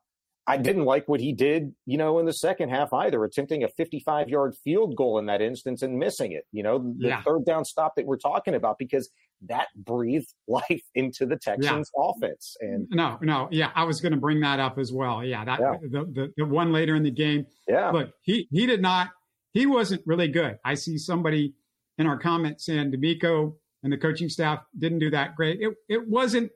[0.46, 3.68] I didn't like what he did, you know, in the second half either, attempting a
[3.68, 7.22] 55 yard field goal in that instance and missing it, you know, the yeah.
[7.22, 9.10] third down stop that we're talking about, because
[9.42, 12.10] that breathed life into the Texans yeah.
[12.10, 12.56] offense.
[12.60, 15.24] And no, no, yeah, I was going to bring that up as well.
[15.24, 15.76] Yeah, that yeah.
[15.82, 17.46] The, the, the one later in the game.
[17.68, 19.10] Yeah, look, he he did not,
[19.52, 20.58] he wasn't really good.
[20.64, 21.54] I see somebody
[21.98, 25.60] in our comments saying DeMeco and the coaching staff didn't do that great.
[25.60, 26.50] It it wasn't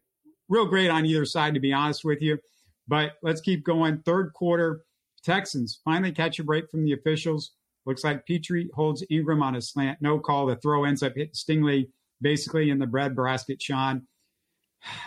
[0.49, 2.39] real great on either side, to be honest with you.
[2.87, 3.99] But let's keep going.
[3.99, 4.83] Third quarter,
[5.23, 7.53] Texans finally catch a break from the officials.
[7.85, 10.47] Looks like Pitre holds Ingram on a slant, no call.
[10.47, 11.89] The throw ends up hitting Stingley
[12.21, 14.07] basically in the bread basket, Shaun.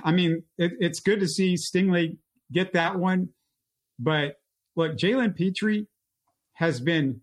[0.04, 2.17] I mean, it, it's good to see Stingley
[2.52, 3.30] get that one.
[4.00, 4.36] But
[4.76, 5.86] look, Jalen Pitre
[6.54, 7.21] has been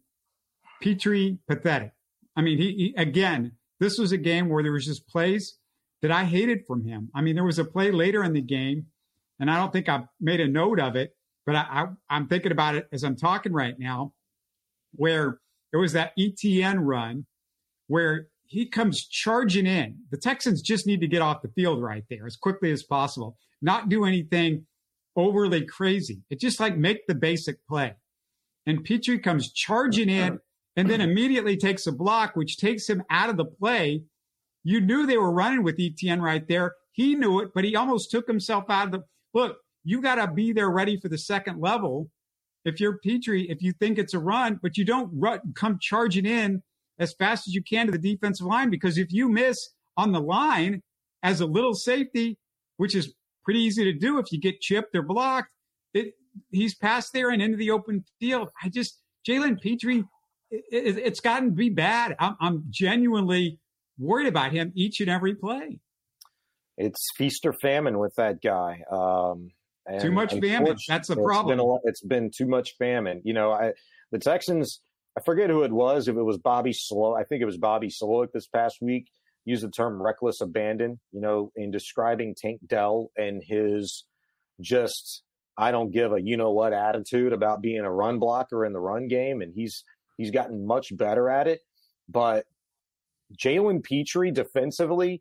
[0.81, 1.93] Pitre pathetic.
[2.37, 5.59] I mean, he, he again, this was a game where there was just plays
[6.03, 7.11] that I hated from him.
[7.15, 8.87] I mean, there was a play later in the game,
[9.41, 12.53] and I don't think I made a note of it, but I, I, I'm thinking
[12.53, 14.13] about it as I'm talking right now.
[14.93, 15.41] where
[15.73, 17.27] it was that ETN run
[17.89, 19.97] where he comes charging in.
[20.11, 23.37] The Texans just need to get off the field right there as quickly as possible,
[23.61, 24.67] not do anything
[25.17, 26.23] overly crazy.
[26.31, 27.95] It just like make the basic play.
[28.67, 30.39] And Pitre comes charging in
[30.77, 34.03] and then immediately takes a block, which takes him out of the play.
[34.65, 36.75] You knew they were running with ETN right there.
[36.93, 39.59] He knew it, but he almost took himself out of the look.
[39.85, 42.11] You got to be there ready for the second level.
[42.65, 46.27] If you're Pitre, if you think it's a run, but you don't run, come charging
[46.27, 46.63] in
[46.99, 50.21] as fast as you can to the defensive line because if you miss on the
[50.21, 50.83] line
[51.23, 52.39] as a little safety,
[52.77, 55.51] which is pretty easy to do if you get chipped or blocked,
[55.95, 56.15] it,
[56.51, 58.51] he's passed there and into the open field.
[58.63, 60.05] I just Jalen Pitre,
[60.51, 62.17] it, it, it's gotten to be bad.
[62.19, 63.59] I'm, I'm genuinely
[63.99, 65.81] worried about him each and every play.
[66.77, 68.83] It's feast or famine with that guy.
[68.91, 69.51] Um,
[70.01, 70.77] too much famine.
[70.87, 71.59] That's the problem.
[71.59, 73.21] It's been, it's been too much famine.
[73.25, 73.73] You know, I,
[74.13, 74.81] the Texans
[75.19, 76.07] I forget who it was.
[76.07, 79.09] If it was Bobby Slow, I think it was Bobby Slowik this past week
[79.45, 84.05] used the term reckless abandon, you know, in describing Tank Dell and his
[84.61, 85.25] just
[85.57, 88.79] I don't give a you know what attitude about being a run blocker in the
[88.79, 89.83] run game, and he's
[90.19, 91.63] he's gotten much better at it.
[92.09, 92.47] But
[93.37, 95.21] Jalen Pitre defensively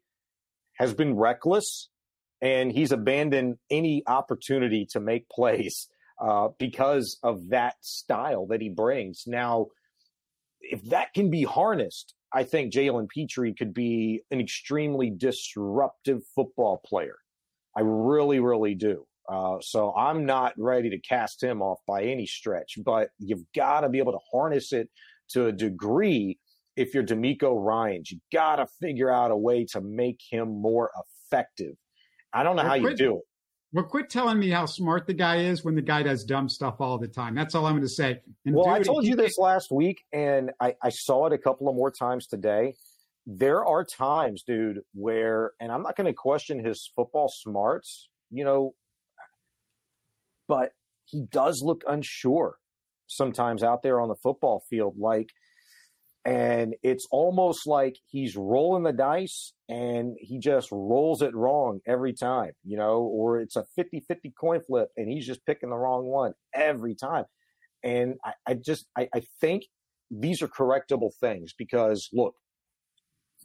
[0.74, 1.90] has been reckless,
[2.40, 5.88] and he's abandoned any opportunity to make plays
[6.22, 9.24] uh, because of that style that he brings.
[9.26, 9.68] Now,
[10.62, 16.82] if that can be harnessed, I think Jalen Pitre could be an extremely disruptive football
[16.86, 17.16] player.
[17.76, 19.06] I really, really do.
[19.30, 23.82] Uh, so I'm not ready to cast him off by any stretch, but you've got
[23.82, 24.90] to be able to harness it
[25.30, 26.40] to a degree.
[26.76, 30.92] If you're DeMeco Ryans, you got to figure out a way to make him more
[31.32, 31.76] effective.
[32.34, 33.24] I don't know how you do it.
[33.74, 36.76] Well, quit telling me how smart the guy is when the guy does dumb stuff
[36.80, 37.36] all the time.
[37.36, 38.22] That's all I'm going to say.
[38.46, 41.38] And well, dude, I told you this last week, and I, I saw it a
[41.38, 42.76] couple of more times today.
[43.26, 48.46] There are times, dude, where, and I'm not going to question his football smarts, you
[48.46, 48.74] know,
[50.48, 50.72] but
[51.04, 52.56] he does look unsure
[53.08, 54.96] sometimes out there on the football field.
[54.98, 55.30] Like,
[56.24, 62.14] and it's almost like he's rolling the dice and he just rolls it wrong every
[62.14, 65.76] time, you know, or it's a 50 50 coin flip and he's just picking the
[65.76, 67.26] wrong one every time.
[67.84, 69.64] And I, I just, I, I think
[70.10, 72.36] these are correctable things because look,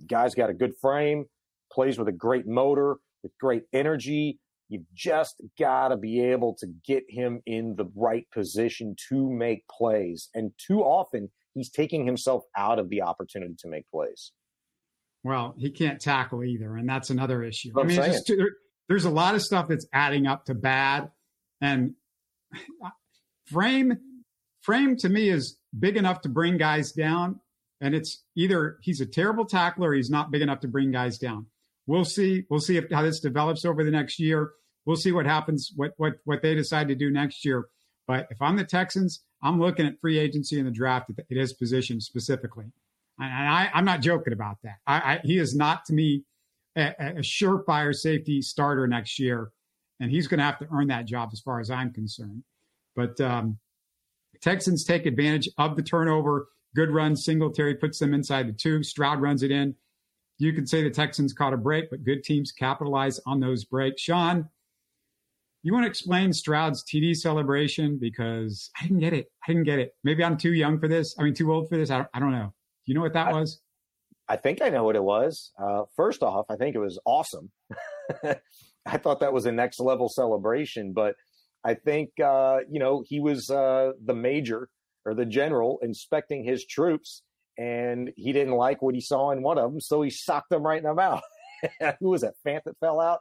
[0.08, 1.26] guy's got a good frame,
[1.72, 4.38] plays with a great motor, with great energy.
[4.68, 9.64] You've just got to be able to get him in the right position to make
[9.68, 10.28] plays.
[10.34, 14.32] And too often, he's taking himself out of the opportunity to make plays.
[15.24, 17.72] Well, he can't tackle either, and that's another issue.
[17.78, 18.32] I mean, just,
[18.88, 21.10] there's a lot of stuff that's adding up to bad,
[21.60, 21.94] and
[23.46, 23.98] frame
[24.62, 27.40] frame to me is big enough to bring guys down,
[27.80, 31.18] and it's either he's a terrible tackler or he's not big enough to bring guys
[31.18, 31.46] down.
[31.86, 32.44] We'll see.
[32.50, 34.50] We'll see if how this develops over the next year.
[34.84, 37.66] We'll see what happens, what what what they decide to do next year.
[38.08, 41.52] But if I'm the Texans, I'm looking at free agency in the draft at his
[41.52, 42.66] position specifically.
[43.18, 44.76] And I, am not joking about that.
[44.86, 46.24] I, I, he is not, to me,
[46.76, 49.50] a, a surefire safety starter next year.
[50.00, 52.42] And he's going to have to earn that job as far as I'm concerned.
[52.96, 53.58] But um,
[54.40, 56.48] Texans take advantage of the turnover.
[56.74, 57.14] Good run.
[57.14, 58.82] Singletary puts them inside the two.
[58.82, 59.74] Stroud runs it in.
[60.38, 64.02] You could say the Texans caught a break, but good teams capitalize on those breaks.
[64.02, 64.48] Shaun,
[65.62, 69.30] you want to explain Stroud's TD celebration because I didn't get it.
[69.46, 69.94] I didn't get it.
[70.02, 71.14] Maybe I'm too young for this.
[71.18, 71.90] I mean, too old for this.
[71.90, 72.52] I don't, I don't know.
[72.86, 73.60] You know what that I, was?
[74.28, 75.52] I think I know what it was.
[75.58, 77.50] Uh, first off, I think it was awesome.
[78.86, 81.14] I thought that was a next level celebration, but
[81.64, 84.68] I think uh, you know he was uh, the major
[85.04, 87.22] or the general inspecting his troops,
[87.58, 90.62] and he didn't like what he saw in one of them, so he socked them
[90.62, 91.22] right in the mouth.
[92.00, 92.34] Who was that?
[92.44, 93.20] Fant that fell out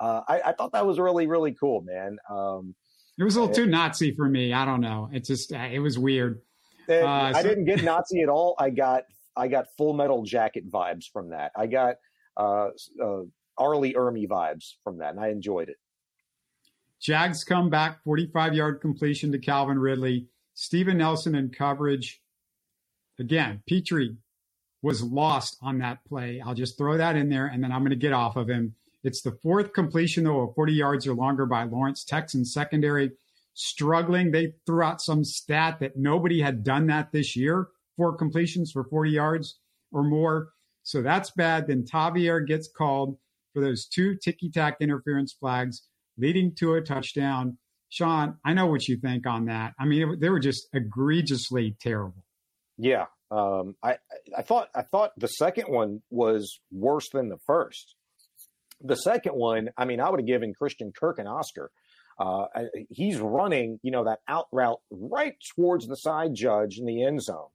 [0.00, 2.18] uh, I, I, thought that was really really cool, man.
[2.30, 2.74] Um,
[3.18, 4.52] it was a little too Nazi for me.
[4.52, 5.10] I don't know.
[5.12, 6.40] It just uh, it was weird.
[6.88, 8.54] Uh, I didn't get Nazi at all.
[8.58, 9.04] I got
[9.36, 11.52] I got Full Metal Jacket vibes from that.
[11.56, 11.96] I got
[12.36, 12.68] uh,
[13.02, 13.22] uh,
[13.56, 13.76] R.
[13.76, 15.76] Lee Ermey vibes from that, and I enjoyed it.
[17.00, 20.26] Jags come back, 45 yard completion to Calvin Ridley.
[20.54, 22.20] Steven Nelson in coverage.
[23.20, 24.16] Again, Pitre
[24.82, 26.40] was lost on that play.
[26.44, 28.74] I'll just throw that in there, and then I'm going to get off of him.
[29.04, 32.02] It's the fourth completion, though, of 40 yards or longer by Lawrence.
[32.04, 33.12] Texans secondary
[33.58, 34.30] struggling.
[34.30, 38.84] They threw out some stat that nobody had done that this year, for completions for
[38.84, 39.58] 40 yards
[39.92, 40.50] or more.
[40.84, 41.66] So that's bad.
[41.66, 43.18] Then Tavierre gets called
[43.52, 45.82] for those two ticky tack interference flags
[46.16, 47.58] leading to a touchdown.
[47.90, 49.74] Shaun, I know what you think on that.
[49.78, 52.24] I mean, they were just egregiously terrible.
[52.76, 53.96] Yeah, um, I
[54.36, 57.96] I thought I thought the second one was worse than the first.
[58.80, 61.70] The second one, I mean, I would have given Christian Kirk an Oscar.
[62.18, 62.46] Uh,
[62.90, 67.22] he's running, you know, that out route right towards the side judge in the end
[67.22, 67.48] zone,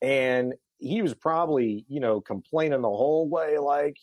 [0.00, 3.96] and he was probably, you know, complaining the whole way, like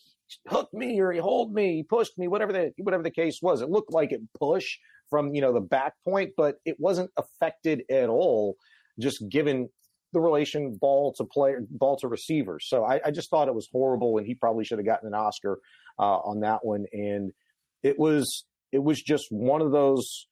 [0.48, 3.60] hook me or he hold me, he pushed me, whatever the whatever the case was.
[3.62, 4.78] It looked like it push
[5.10, 8.56] from you know the back point, but it wasn't affected at all.
[8.98, 9.68] Just given
[10.12, 12.58] the relation ball to player, ball to receiver.
[12.60, 15.14] So I, I just thought it was horrible, and he probably should have gotten an
[15.14, 15.58] Oscar
[15.98, 16.86] uh, on that one.
[16.92, 17.32] And
[17.82, 18.44] it was
[18.76, 20.26] it was just one of those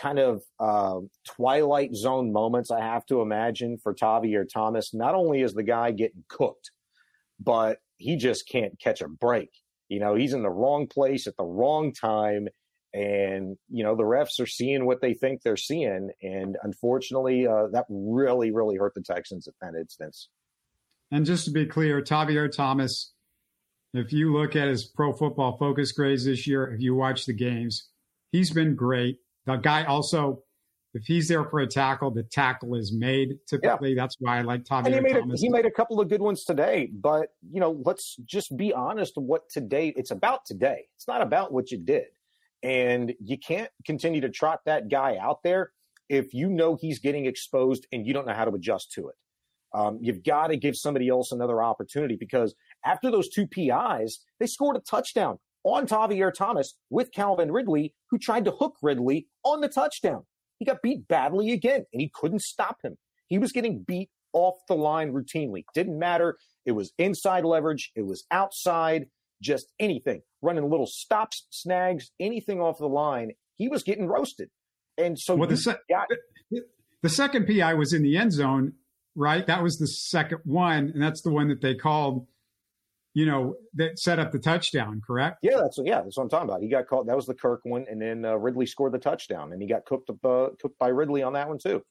[0.00, 4.94] kind of uh, twilight zone moments I have to imagine for Tavierre Thomas.
[4.94, 6.70] Not only is the guy getting cooked,
[7.40, 9.50] but he just can't catch a break.
[9.88, 12.46] You know, he's in the wrong place at the wrong time.
[12.94, 16.10] And, you know, the refs are seeing what they think they're seeing.
[16.22, 20.28] And unfortunately, uh, that really, really hurt the Texans at that instance.
[21.10, 23.12] And just to be clear, Tavierre Thomas,
[23.94, 27.32] if you look at his pro football focus grades this year, if you watch the
[27.32, 27.88] games,
[28.32, 29.18] he's been great.
[29.46, 30.42] The guy also
[30.92, 33.38] if he's there for a tackle, the tackle is made.
[33.48, 34.02] Typically, yeah.
[34.02, 34.92] that's why I like Tommy.
[34.92, 36.90] And he made a, he made a couple of good ones today.
[36.92, 39.12] But you know, let's just be honest.
[39.16, 39.92] What today?
[39.96, 40.86] It's about today.
[40.96, 42.06] It's not about what you did.
[42.62, 45.70] And you can't continue to trot that guy out there
[46.08, 49.14] if you know he's getting exposed and you don't know how to adjust to it.
[49.72, 54.46] Um, you've got to give somebody else another opportunity because after those two PIs, they
[54.46, 59.60] scored a touchdown on Tavierre Thomas with Calvin Ridley, who tried to hook Ridley on
[59.60, 60.24] the touchdown.
[60.58, 62.96] He got beat badly again, and he couldn't stop him.
[63.28, 65.64] He was getting beat off the line routinely.
[65.74, 66.36] Didn't matter.
[66.66, 69.06] It was inside leverage, it was outside,
[69.42, 70.22] just anything.
[70.42, 73.32] Running little stops, snags, anything off the line.
[73.56, 74.50] He was getting roasted.
[74.98, 76.08] And so well, the, se- got-
[77.02, 78.74] the second PI was in the end zone,
[79.14, 79.46] right?
[79.46, 82.26] That was the second one, and that's the one that they called
[83.14, 85.38] you know, that set up the touchdown, correct?
[85.42, 86.62] Yeah, that's yeah, that's what I'm talking about.
[86.62, 87.06] He got caught.
[87.06, 89.84] That was the Kirk one, and then uh, Ridley scored the touchdown, and he got
[89.84, 91.82] cooked uh, cooked by Ridley on that one too.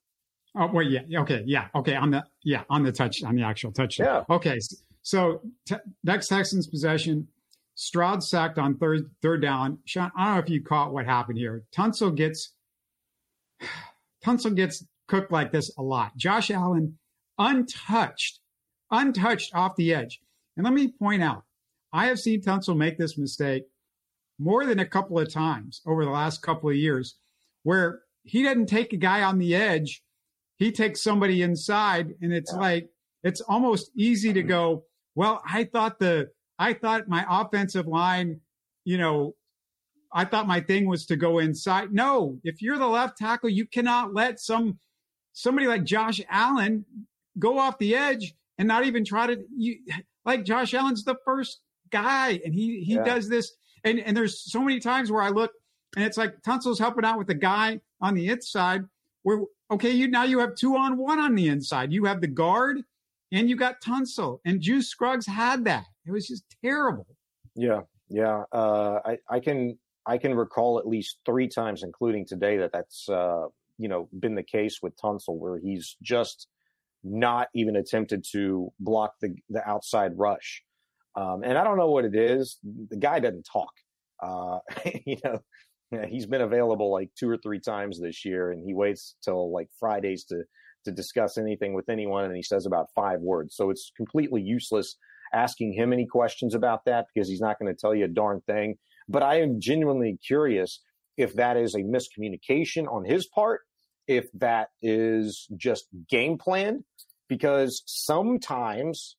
[0.58, 3.72] Oh well, yeah, okay, yeah, okay, on the yeah on the touch on the actual
[3.72, 4.26] touchdown.
[4.30, 4.36] Yeah.
[4.36, 4.60] Okay,
[5.02, 7.28] so te- next Texans possession,
[7.76, 9.80] Stroud sacked on third third down.
[9.86, 11.64] Sean, I don't know if you caught what happened here.
[11.76, 12.54] Tunsil gets
[14.26, 16.16] Tunsil gets cooked like this a lot.
[16.16, 16.98] Josh Allen
[17.38, 18.40] untouched,
[18.90, 20.22] untouched off the edge.
[20.60, 21.44] And let me point out,
[21.94, 23.64] I have seen Tunsil make this mistake
[24.40, 27.16] more than a couple of times over the last couple of years
[27.64, 30.04] where he doesn't take a guy on the edge.
[30.58, 32.90] He takes somebody inside and it's like,
[33.24, 34.84] it's almost easy to go,
[35.16, 36.28] well, I thought the,
[36.60, 38.42] I thought my offensive line,
[38.84, 39.36] you know,
[40.12, 41.94] I thought my thing was to go inside.
[41.94, 44.78] No, if you're the left tackle, you cannot let some,
[45.32, 46.84] somebody like Josh Allen
[47.38, 49.78] go off the edge and not even try to, you,
[50.26, 53.04] like Josh Allen's the first guy, and he he yeah.
[53.04, 53.54] does this.
[53.84, 55.52] And and there's so many times where I look,
[55.96, 58.84] and it's like Tunsil's helping out with the guy on the inside.
[59.24, 61.92] Where okay, you now you have two on one on the inside.
[61.92, 62.82] You have the guard,
[63.32, 65.86] and you got Tunsil, and Juice Scruggs had that.
[66.06, 67.08] It was just terrible.
[67.56, 68.44] Yeah, yeah.
[68.52, 73.08] Uh, I I can I can recall at least three times, including today, that that's
[73.08, 73.46] uh,
[73.78, 76.48] you know been the case with Tunsil, where he's just
[77.04, 80.64] not even attempted to block the, the outside rush.
[81.16, 82.58] Um, and I don't know what it is.
[82.64, 83.72] The guy doesn't talk.
[84.22, 84.60] Uh,
[85.06, 85.40] you know,
[86.08, 89.68] he's been available like two or three times this year, and he waits till like
[89.80, 90.44] Fridays to
[90.86, 93.56] to discuss anything with anyone, and he says about five words.
[93.56, 94.96] So it's completely useless
[95.34, 98.42] asking him any questions about that because he's not going to tell you a darn
[98.48, 98.76] thing.
[99.08, 100.82] But I am genuinely curious
[101.18, 103.62] if that is a miscommunication on his part
[104.10, 106.84] if that is just game planned,
[107.28, 109.16] because sometimes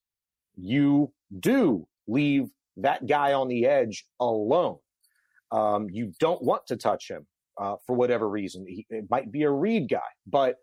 [0.57, 4.79] you do leave that guy on the edge alone.
[5.49, 7.25] Um, you don't want to touch him
[7.57, 8.65] uh, for whatever reason.
[8.67, 10.57] He, it might be a read guy, but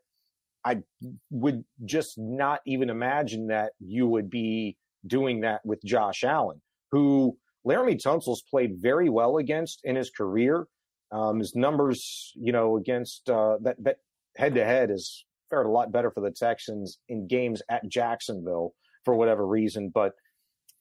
[0.63, 0.83] I
[1.31, 4.77] would just not even imagine that you would be
[5.07, 6.61] doing that with Josh Allen,
[6.91, 10.67] who Laremy Tunsil's played very well against in his career.
[11.11, 13.97] Um, his numbers, you know, against uh, that that
[14.39, 18.73] head to head has fared a lot better for the Texans in games at Jacksonville
[19.05, 19.91] for whatever reason.
[19.93, 20.13] But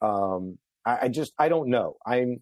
[0.01, 1.97] um, I, I, just I don't know.
[2.05, 2.37] I'm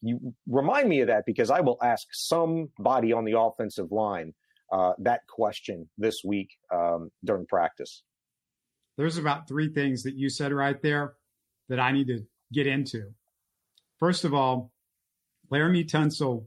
[0.00, 4.32] you remind me of that because I will ask somebody on the offensive line
[4.72, 8.02] uh, that question this week um, during practice.
[8.96, 11.14] There's about three things that you said right there
[11.68, 12.20] that I need to
[12.52, 13.10] get into.
[13.98, 14.70] First of all,
[15.52, 16.46] Laremy Tunsil,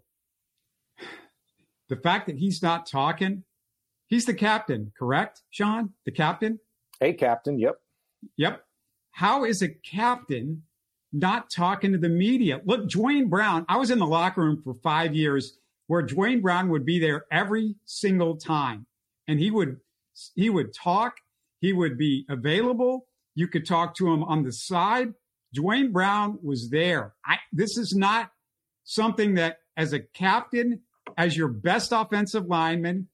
[1.89, 3.43] the fact that he's not talking
[4.07, 5.93] He's the captain, correct, Sean?
[6.05, 6.59] The captain?
[6.99, 7.59] Hey, captain.
[7.59, 7.75] Yep.
[8.37, 8.63] Yep.
[9.11, 10.63] How is a captain
[11.11, 12.61] not talking to the media?
[12.65, 16.69] Look, Duane Brown, I was in the locker room for five years where Duane Brown
[16.69, 18.85] would be there every single time.
[19.27, 19.77] And he would
[20.35, 21.17] he would talk,
[21.59, 23.07] he would be available.
[23.35, 25.13] You could talk to him on the side.
[25.53, 27.13] Duane Brown was there.
[27.25, 28.31] I, this is not
[28.83, 30.81] something that, as a captain,
[31.17, 33.07] as your best offensive lineman,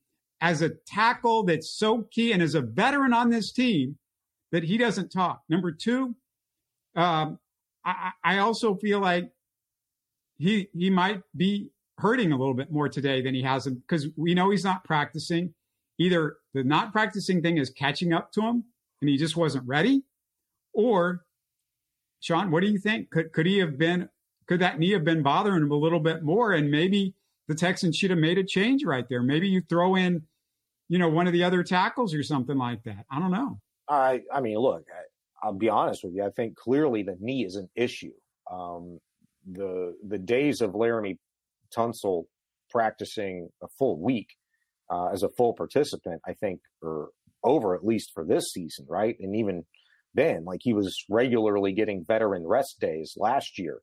[0.43, 3.97] as a tackle that's so key, and as a veteran on this team,
[4.51, 5.41] that he doesn't talk.
[5.47, 6.15] Number two,
[6.97, 7.39] um,
[7.85, 9.31] I, I also feel like
[10.37, 14.33] he he might be hurting a little bit more today than he has because we
[14.33, 15.53] know he's not practicing.
[15.97, 18.65] Either the not practicing thing is catching up to him
[18.99, 20.03] and he just wasn't ready,
[20.73, 21.23] or
[22.19, 23.11] Sean, what do you think?
[23.11, 24.09] Could could he have been?
[24.47, 26.51] Could that knee have been bothering him a little bit more?
[26.51, 27.15] And maybe
[27.47, 29.23] the Texans should have made a change right there.
[29.23, 30.23] Maybe you throw in,
[30.93, 33.03] you know, one of the other tackles or something like that.
[33.09, 33.59] I don't know.
[33.89, 34.83] I I mean, look,
[35.41, 36.23] I, will be honest with you.
[36.23, 38.13] I think clearly the knee is an issue.
[38.51, 38.99] Um,
[39.51, 41.17] the the days of Laremy
[41.75, 42.25] Tunsil
[42.69, 44.35] practicing a full week
[44.91, 47.07] uh, as a full participant, I think, are
[47.43, 49.15] over at least for this season, right?
[49.19, 49.65] And even
[50.13, 53.79] then, like he was regularly getting veteran rest days last year.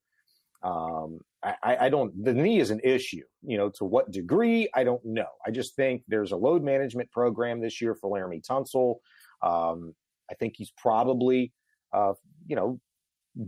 [0.63, 4.85] Um, I, I, don't, the knee is an issue, you know, to what degree, I
[4.85, 5.29] don't know.
[5.47, 8.97] I just think there's a load management program this year for Laremy Tunsil.
[9.43, 9.95] Um,
[10.31, 11.53] I think he's probably,
[11.95, 12.13] uh,
[12.47, 12.79] you know,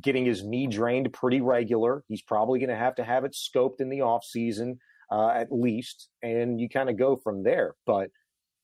[0.01, 2.03] getting his knee drained pretty regular.
[2.09, 4.79] He's probably going to have to have it scoped in the off season
[5.11, 7.75] uh, at least, and you kind of go from there.
[7.85, 8.09] But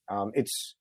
[0.08, 0.74] um, it's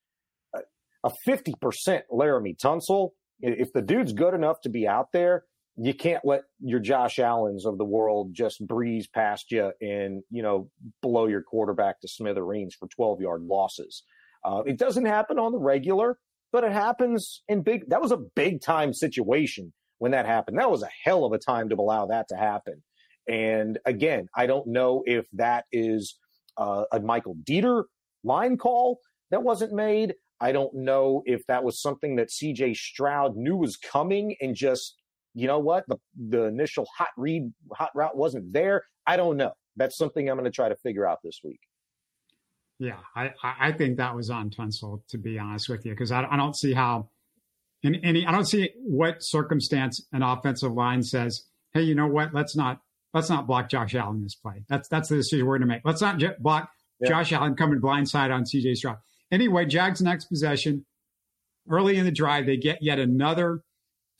[1.04, 3.12] a fifty percent Laremy Tunsil.
[3.42, 5.44] If the dude's good enough to be out there,
[5.78, 10.42] you can't let your Josh Allen's of the world just breeze past you and you
[10.42, 10.70] know
[11.02, 14.04] blow your quarterback to smithereens for twelve yard losses.
[14.44, 16.18] Uh, it doesn't happen on the regular,
[16.52, 17.90] but it happens in big.
[17.90, 20.58] That was a big time situation when that happened.
[20.58, 22.84] That was a hell of a time to allow that to happen.
[23.28, 26.18] And again, I don't know if that is
[26.58, 27.84] uh, a Michael Deiter
[28.24, 29.00] line call
[29.32, 30.16] that wasn't made.
[30.40, 34.96] I don't know if that was something that CJ Stroud knew was coming and just,
[35.38, 38.84] you know what, the, the initial hot read, hot route wasn't there.
[39.06, 39.52] I don't know.
[39.76, 41.60] That's something I'm going to try to figure out this week.
[42.80, 46.24] Yeah, I, I think that was on Tunsil, to be honest with you, because I,
[46.24, 47.10] I don't see how
[47.84, 52.34] in any I don't see what circumstance an offensive line says, "Hey, you know what?
[52.34, 52.82] Let's not
[53.14, 55.82] let's not block Josh Allen this play." That's that's the decision we're going to make.
[55.86, 56.70] Let's not j- block
[57.00, 57.10] yeah.
[57.10, 58.98] Josh Allen coming blindside on CJ Stroud.
[59.32, 60.86] Anyway, Jags next possession,
[61.70, 63.62] early in the drive, they get yet another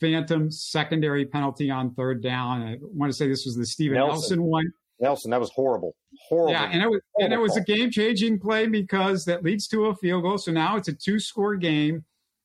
[0.00, 2.62] phantom secondary penalty on third down.
[2.62, 4.72] I want to say this was the Steven Nelson, Nelson one.
[5.00, 5.94] Nelson, that was horrible.
[6.28, 6.52] Horrible.
[6.52, 7.24] Yeah, and it was horrible.
[7.24, 10.38] and it was a game changing play because that leads to a field goal.
[10.38, 12.04] So now it's a two score game.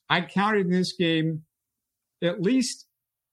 [0.09, 1.43] I counted in this game
[2.21, 2.85] at least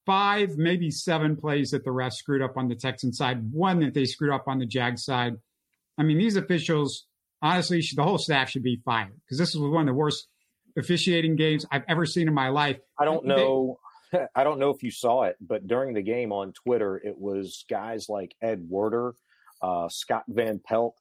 [0.06, 3.94] five, maybe seven plays that the refs screwed up on the Texan side, one that
[3.94, 5.34] they screwed up on the Jag side.
[5.98, 7.06] I mean, these officials,
[7.42, 10.26] honestly, the whole staff should be fired because this was one of the worst
[10.78, 12.78] officiating games I've ever seen in my life.
[12.98, 13.78] I don't know.
[14.34, 17.64] I don't know if you saw it, but during the game on Twitter, it was
[17.68, 19.14] guys like Ed Werder,
[19.62, 20.96] uh, Scott Van Pelt,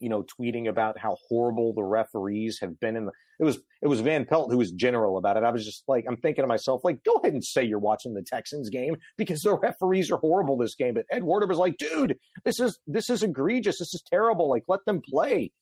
[0.00, 3.12] you know, tweeting about how horrible the referees have been in the.
[3.38, 5.44] It was it was Van Pelt who was general about it.
[5.44, 8.12] I was just like, I'm thinking to myself, like, go ahead and say you're watching
[8.12, 10.94] the Texans game because the referees are horrible this game.
[10.94, 13.78] But Ed Werder was like, dude, this is this is egregious.
[13.78, 14.48] This is terrible.
[14.48, 15.52] Like, let them play.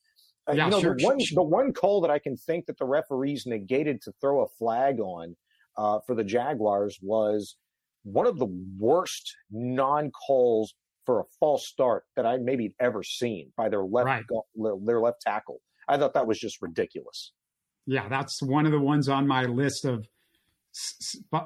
[0.48, 1.36] Uh, yeah, you know, sure, the one sure.
[1.36, 4.98] the one call that I can think that the referees negated to throw a flag
[4.98, 5.36] on
[5.78, 7.56] uh, for the Jaguars was
[8.02, 8.48] one of the
[8.78, 10.74] worst non calls
[11.06, 14.24] for a false start that I maybe ever seen by their left right.
[14.84, 15.60] their left tackle.
[15.88, 17.32] I thought that was just ridiculous.
[17.86, 20.06] Yeah, that's one of the ones on my list of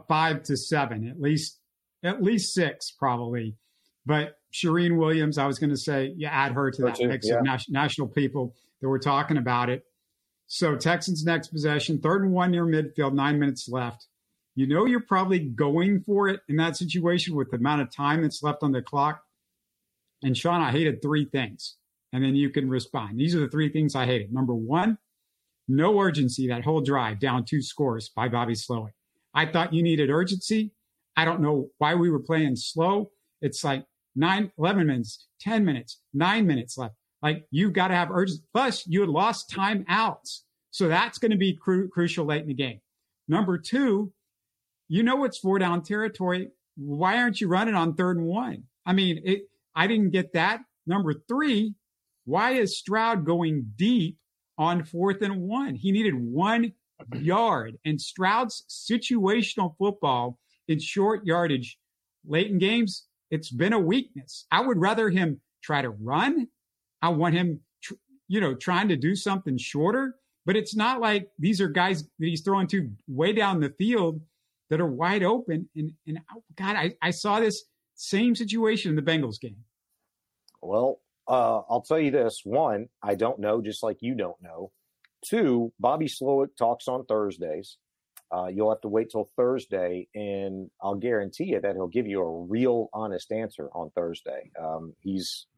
[0.09, 1.61] five to seven, at least
[2.03, 3.57] at least six probably.
[4.05, 7.37] But Charean Williams, I was going to say, yeah, add her to that mix yeah.
[7.37, 9.85] of nas- national people that were talking about it.
[10.49, 14.09] So Texans next possession, third and one near midfield, nine minutes left.
[14.55, 18.23] You know you're probably going for it in that situation with the amount of time
[18.23, 19.23] that's left on the clock.
[20.23, 21.77] And Sean, I hated three things.
[22.13, 23.19] And then you can respond.
[23.19, 24.33] These are the three things I hated.
[24.33, 24.99] Number one,
[25.67, 28.93] no urgency that whole drive down two scores by Bobby Slowik.
[29.35, 30.73] I thought you needed urgency.
[31.17, 33.11] I don't know why we were playing slow.
[33.41, 36.95] It's like nine, 11 minutes, 10 minutes, nine minutes left.
[37.23, 38.43] Like you've got to have urgency.
[38.53, 40.41] Plus, you had lost timeouts.
[40.71, 42.81] So that's going to be cru- crucial late in the game.
[43.29, 44.13] Number two,
[44.93, 46.51] you know it's four down territory.
[46.77, 48.65] Why aren't you running on third and one?
[48.85, 50.61] I mean, it, I didn't get that.
[50.87, 51.75] Number three,
[52.27, 54.19] why is Stroud going deep
[54.59, 55.77] on fourth and one?
[55.77, 56.75] He needed one
[57.15, 57.79] yard.
[57.87, 60.39] And Stroud's situational football
[60.69, 61.79] in short yardage
[62.27, 64.45] late in games, it's been a weakness.
[64.51, 66.49] I would rather him try to run.
[67.01, 67.95] I want him, tr-
[68.29, 70.17] you know, trying to do something shorter.
[70.45, 74.21] But it's not like these are guys that he's throwing to way down the field
[74.73, 75.69] that are wide open.
[75.77, 76.19] And, and
[76.57, 77.65] God, I, I saw this
[77.95, 79.59] same situation in the Bengals game.
[80.63, 84.73] Well, uh, I'll tell you this: one, I don't know, just like you don't know.
[85.29, 87.77] Two, Bobby Slowik talks on Thursdays.
[88.35, 92.23] Uh, you'll have to wait till Thursday, and I'll guarantee you that he'll give you
[92.23, 94.51] a real honest answer on Thursday.
[94.59, 95.49] Um, he's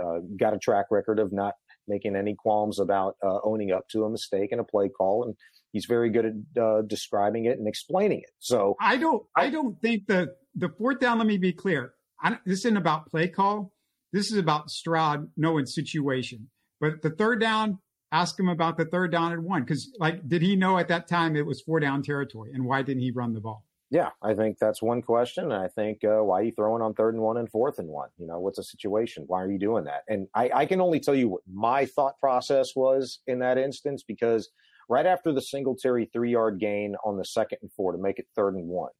[0.00, 1.54] uh, got a track record of not
[1.88, 5.34] making any qualms about uh, owning up to a mistake and a play call, and
[5.72, 8.30] he's very good at uh, describing it and explaining it.
[8.38, 11.18] So I don't, I don't think the the fourth down.
[11.18, 11.94] Let me be clear.
[12.22, 13.72] I, this isn't about play call.
[14.12, 16.48] This is about Stroud knowing situation.
[16.80, 17.78] But the third down,
[18.12, 19.62] ask him about the third down and one.
[19.62, 22.52] Because, like, did he know at that time it was four down territory?
[22.52, 23.64] And why didn't he run the ball?
[23.90, 25.44] Yeah, I think that's one question.
[25.44, 27.88] And I think uh, why are you throwing on third and one and fourth and
[27.88, 28.08] one?
[28.18, 29.24] You know, what's the situation?
[29.26, 30.02] Why are you doing that?
[30.08, 34.02] And I, I can only tell you what my thought process was in that instance
[34.02, 34.48] because
[34.88, 38.26] right after the Singletary three yard gain on the second and four to make it
[38.34, 38.90] third and one,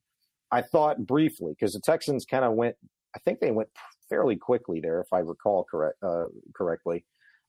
[0.51, 2.75] I thought briefly because the Texans kind of went,
[3.15, 3.69] I think they went
[4.09, 6.25] fairly quickly there, if I recall correct uh,
[6.55, 7.05] correctly.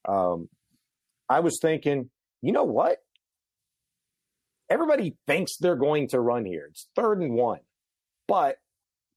[0.09, 0.49] Um,
[1.29, 2.11] I was thinking,
[2.43, 2.99] you know what?
[4.71, 6.69] Everybody thinks they're going to run here.
[6.71, 7.61] It's third and one,
[8.27, 8.57] but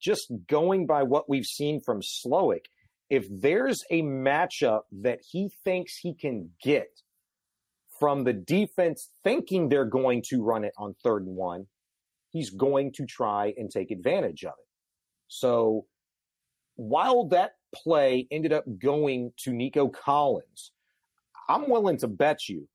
[0.01, 2.65] just going by what we've seen from Slowik,
[3.09, 6.89] if there's a matchup that he thinks he can get
[7.99, 11.67] from the defense thinking they're going to run it on third and one,
[12.31, 14.67] he's going to try and take advantage of it.
[15.27, 15.85] So
[16.75, 20.71] while that play ended up going to Nico Collins,
[21.49, 22.67] I'm willing to bet you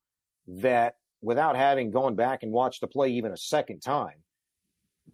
[0.47, 4.17] that without having gone back and watched the play even a second time,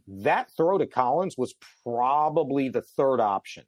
[0.07, 1.53] that throw to Collins was
[1.84, 3.64] probably the third option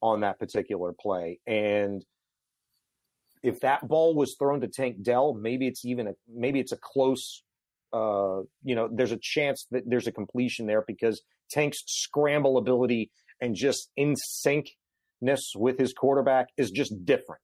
[0.00, 1.40] on that particular play.
[1.46, 2.04] And
[3.44, 6.78] if that ball was thrown to Tank Dell, maybe it's even a maybe it's a
[6.78, 7.42] close
[7.94, 13.12] uh, you know, there's a chance that there's a completion there because Tank's scramble ability
[13.40, 17.40] and just in syncness with his quarterback is just different.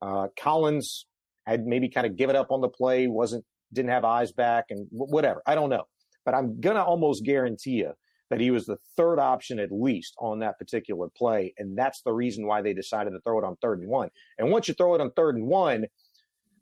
[0.00, 1.04] Uh, Collins
[1.46, 4.86] had maybe kind of given up on the play, wasn't didn't have eyes back, and
[4.90, 5.42] whatever.
[5.46, 5.84] I don't know,
[6.24, 7.92] but I'm gonna almost guarantee you
[8.30, 12.12] that he was the third option at least on that particular play, and that's the
[12.12, 14.08] reason why they decided to throw it on third and one.
[14.38, 15.86] And once you throw it on third and one,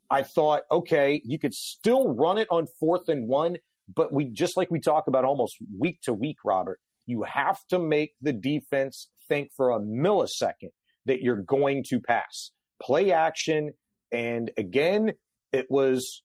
[0.09, 3.57] I thought, okay, you could still run it on fourth and one,
[3.93, 7.79] but we just like we talk about almost week to week, Robert you have to
[7.79, 10.69] make the defense think for a millisecond
[11.07, 12.51] that you're going to pass.
[12.81, 13.71] Play action.
[14.11, 15.13] And again,
[15.51, 16.21] it was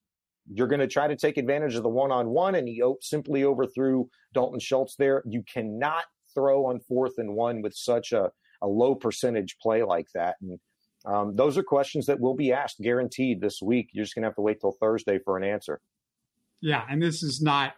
[0.52, 3.44] you're going to try to take advantage of the one on one, and he simply
[3.44, 5.22] overthrew Dalton Schultz there.
[5.26, 8.30] You cannot throw on fourth and one with such a,
[8.60, 10.36] a low percentage play like that.
[10.42, 10.58] And
[11.04, 13.90] um, those are questions that will be asked guaranteed this week.
[13.92, 15.80] You're just going to have to wait till Thursday for an answer.
[16.60, 16.84] Yeah.
[16.88, 17.74] And this is not,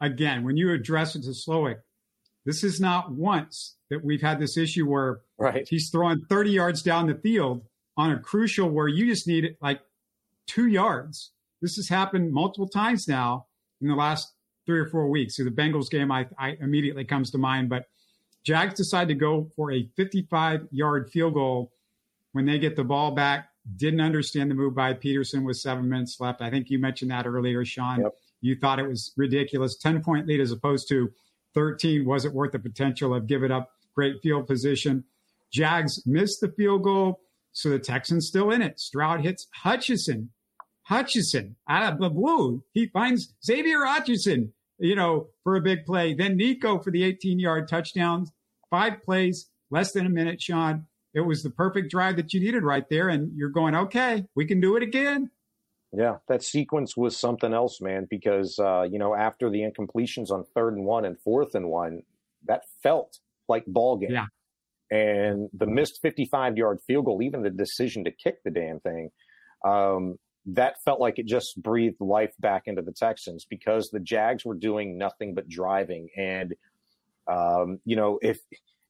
[0.00, 1.78] again, when you address it to Slowik,
[2.46, 5.66] this is not once that we've had this issue where right.
[5.68, 7.62] he's throwing 30 yards down the field
[7.96, 9.80] on a crucial where you just need like
[10.46, 11.32] two yards.
[11.60, 13.46] This has happened multiple times now
[13.80, 14.32] in the last
[14.66, 15.36] three or four weeks.
[15.36, 17.68] So the Bengals game, I, I immediately comes to mind.
[17.68, 17.86] But
[18.44, 21.72] Jags decide to go for a 55 yard field goal
[22.32, 23.48] when they get the ball back.
[23.76, 26.40] Didn't understand the move by Pederson with seven minutes left.
[26.40, 28.00] I think you mentioned that earlier, Sean.
[28.00, 28.14] Yep.
[28.40, 29.76] You thought it was ridiculous.
[29.76, 31.12] 10 point lead as opposed to
[31.54, 35.04] 13 wasn't worth the potential of giving up great field position.
[35.52, 37.20] Jags missed the field goal,
[37.52, 38.80] so the Texans still in it.
[38.80, 40.30] Stroud hits Hutchinson.
[40.90, 42.64] Hutchinson out of the blue.
[42.74, 46.14] He finds Xavier Hutchinson, you know, for a big play.
[46.14, 48.26] Then Nico for the 18 yard touchdown.
[48.70, 50.86] Five plays, less than a minute, Sean.
[51.14, 53.08] It was the perfect drive that you needed right there.
[53.08, 55.30] And you're going, okay, we can do it again.
[55.92, 60.44] Yeah, that sequence was something else, man, because, uh, you know, after the incompletions on
[60.54, 62.02] third and one and fourth and one,
[62.46, 63.18] that felt
[63.48, 64.10] like ball game.
[64.10, 64.26] Yeah.
[64.92, 69.10] And the missed 55 yard field goal, even the decision to kick the damn thing,
[69.64, 70.16] um,
[70.46, 74.54] that felt like it just breathed life back into the Texans because the Jags were
[74.54, 76.08] doing nothing but driving.
[76.16, 76.54] And,
[77.28, 78.40] um, you know, if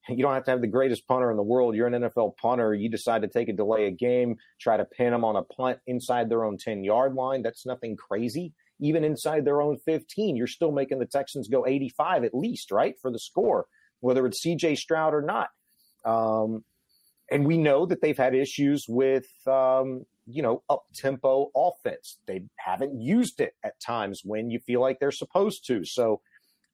[0.08, 1.74] you don't have to have the greatest punter in the world.
[1.74, 2.74] You're an NFL punter.
[2.74, 5.78] You decide to take a delay a game, try to pin them on a punt
[5.86, 7.42] inside their own 10 yard line.
[7.42, 8.52] That's nothing crazy.
[8.80, 12.94] Even inside their own 15, you're still making the Texans go 85 at least, right?
[13.00, 13.66] For the score,
[14.00, 15.48] whether it's CJ Stroud or not.
[16.04, 16.64] Um,
[17.30, 22.18] and we know that they've had issues with, um, you know, up tempo offense.
[22.26, 25.84] They haven't used it at times when you feel like they're supposed to.
[25.84, 26.20] So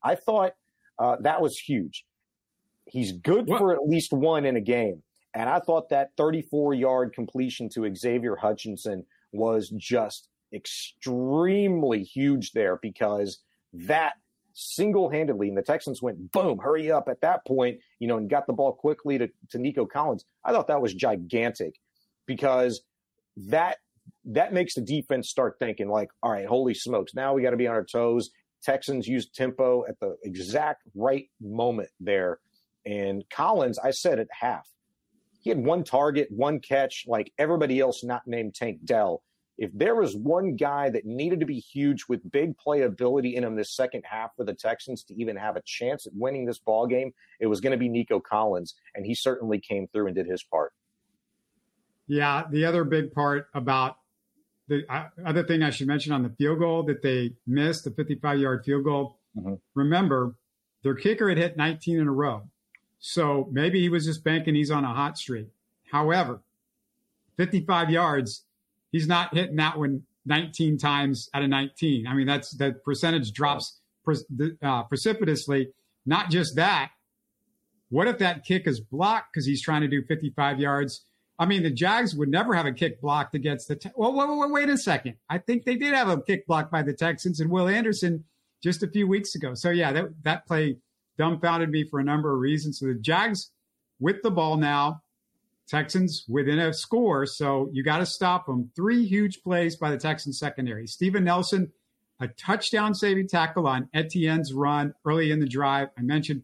[0.03, 0.55] I thought
[0.99, 2.05] uh, that was huge.
[2.87, 3.59] He's good what?
[3.59, 5.03] for at least one in a game.
[5.35, 12.77] And I thought that 34 yard completion to Xavier Hutchinson was just extremely huge there
[12.81, 13.39] because
[13.73, 14.15] that
[14.55, 18.31] single handedly, and the Texans went boom, hurry up at that point, you know, and
[18.31, 20.25] got the ball quickly to, to Nico Collins.
[20.43, 21.75] I thought that was gigantic
[22.25, 22.81] because
[23.37, 23.79] that
[24.25, 27.57] that makes the defense start thinking like, all right, holy smokes, now we got to
[27.57, 28.31] be on our toes.
[28.63, 32.41] Texans used tempo at the exact right moment there.
[32.85, 34.67] And Collins, I said at half,
[35.41, 39.23] he had one target, one catch, like everybody else not named Tank Dell.
[39.59, 43.57] If there was one guy that needed to be huge with big playability in him
[43.57, 46.87] this second half for the Texans to even have a chance at winning this ball
[46.87, 50.27] game, it was going to be Nico Collins, and he certainly came through and did
[50.27, 50.73] his part.
[52.07, 53.97] Yeah, the other big part about
[54.69, 57.91] the uh, other thing I should mention on the field goal that they missed, the
[57.91, 59.19] 55 yard field goal.
[59.37, 59.55] Mm-hmm.
[59.75, 60.35] Remember,
[60.83, 62.43] their kicker had hit 19 in a row.
[62.99, 65.49] So maybe he was just banking he's on a hot streak.
[65.91, 66.43] However,
[67.37, 68.45] 55 yards,
[68.91, 72.07] he's not hitting that one 19 times out of 19.
[72.07, 73.81] I mean, that's the percentage drops
[74.63, 75.69] uh, precipitously.
[76.05, 76.91] Not just that.
[77.89, 81.05] What if that kick is blocked because he's trying to do 55 yards?
[81.39, 83.77] I mean, the Jags would never have a kick blocked against the.
[83.77, 85.17] Te- well, wait, wait, wait a second.
[85.29, 88.25] I think they did have a kick blocked by the Texans and Will Anderson
[88.63, 89.55] just a few weeks ago.
[89.55, 90.79] So yeah, that that play
[91.19, 92.79] dumbfounded me for a number of reasons.
[92.79, 93.51] So the Jags
[94.01, 95.03] with the ball now,
[95.69, 97.27] Texans within a score.
[97.27, 98.71] So you got to stop them.
[98.75, 100.87] Three huge plays by the Texans secondary.
[100.87, 101.73] Steven Nelson,
[102.21, 105.89] a touchdown saving tackle on Etienne's run early in the drive.
[105.99, 106.43] I mentioned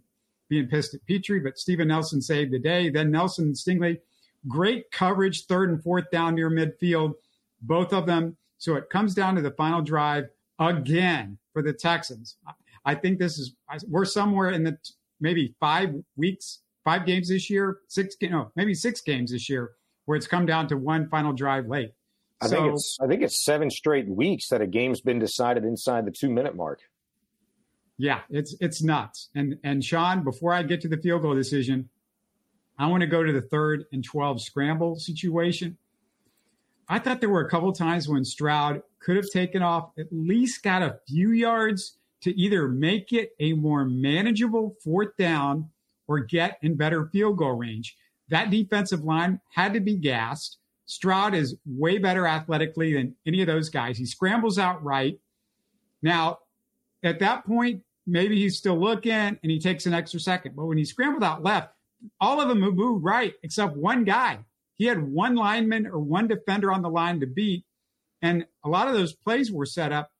[0.49, 2.90] being pissed at Pitre, but Steven Nelson saved the day.
[2.90, 4.01] Then Nelson and Stingley
[4.49, 7.14] Great coverage, third and fourth down near midfield,
[7.61, 8.36] both of them.
[8.59, 10.24] So it comes down to the final drive
[10.59, 12.36] again for the Texans.
[12.84, 13.55] I think this is
[13.86, 14.76] we're somewhere in the
[15.20, 19.72] maybe five weeks, five games this year, six no, maybe six games this year,
[20.05, 21.93] where it's come down to one final drive late.
[22.40, 25.64] I so, think it's I think it's seven straight weeks that a game's been decided
[25.64, 26.80] inside the two minute mark.
[27.99, 29.30] Yeah, it's it's nuts.
[29.34, 31.88] And and Sean, before I get to the field goal decision,
[32.79, 35.77] I want to go to the third and 12 scramble situation.
[36.89, 40.62] I thought there were a couple times when Stroud could have taken off, at least
[40.62, 45.70] got a few yards to either make it a more manageable fourth down
[46.07, 47.97] or get in better field goal range.
[48.29, 50.59] That defensive line had to be gassed.
[50.87, 53.99] Stroud is way better athletically than any of those guys.
[53.99, 55.18] He scrambles out right.
[56.03, 56.39] Now,
[57.03, 60.57] at that point, maybe he's still looking and he takes an extra second.
[60.57, 61.75] But when he scrambled out left,
[62.20, 64.40] all of them moved right except one guy.
[64.74, 67.64] He had one lineman or one defender on the line to beat.
[68.20, 70.11] And a lot of those plays were set up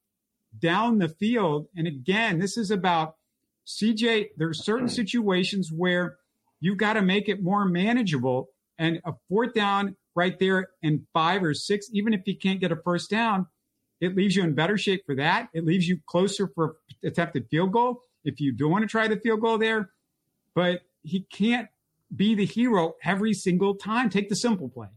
[0.59, 1.69] down the field.
[1.77, 3.17] And again, this is about
[3.67, 4.31] CJ.
[4.37, 6.19] There are certain situations where
[6.61, 8.51] you've got to make it more manageable.
[8.79, 12.73] And a fourth down right there and five or six, even if you can't get
[12.73, 13.47] a first down,
[14.01, 15.49] it leaves you in better shape for that.
[15.55, 19.17] It leaves you closer for attempted field goal if you do want to try the
[19.17, 19.91] field goal there.
[20.55, 21.69] But he can't
[22.15, 24.11] be the hero every single time.
[24.11, 24.89] Take the simple play.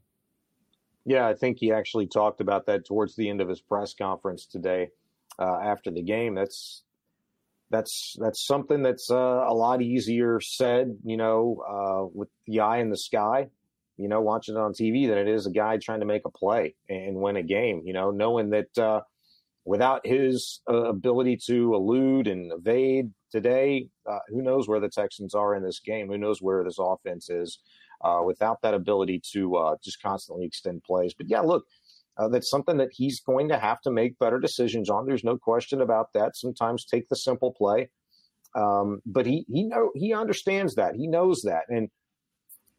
[1.05, 4.45] Yeah, I think he actually talked about that towards the end of his press conference
[4.45, 4.89] today
[5.38, 6.34] uh, after the game.
[6.34, 6.84] That's
[7.70, 12.78] that's that's something that's uh, a lot easier said, you know, uh, with the eye
[12.78, 13.49] in the sky,
[13.97, 16.30] you know, watching it on TV than it is a guy trying to make a
[16.30, 17.82] play and win a game.
[17.86, 19.01] You know, knowing that uh,
[19.66, 25.34] without his uh, ability to elude and evade today, uh, who knows where the Texans
[25.34, 26.07] are in this game?
[26.07, 27.59] Who knows where this offense is
[28.03, 31.16] uh, without that ability to uh, just constantly extend plays?
[31.18, 31.66] But yeah, look,
[32.18, 35.05] uh, that's something that he's going to have to make better decisions on.
[35.05, 36.36] There's no question about that.
[36.36, 37.89] Sometimes take the simple play,
[38.55, 40.95] um, but he he know he understands that.
[40.95, 41.63] He knows that.
[41.68, 41.89] And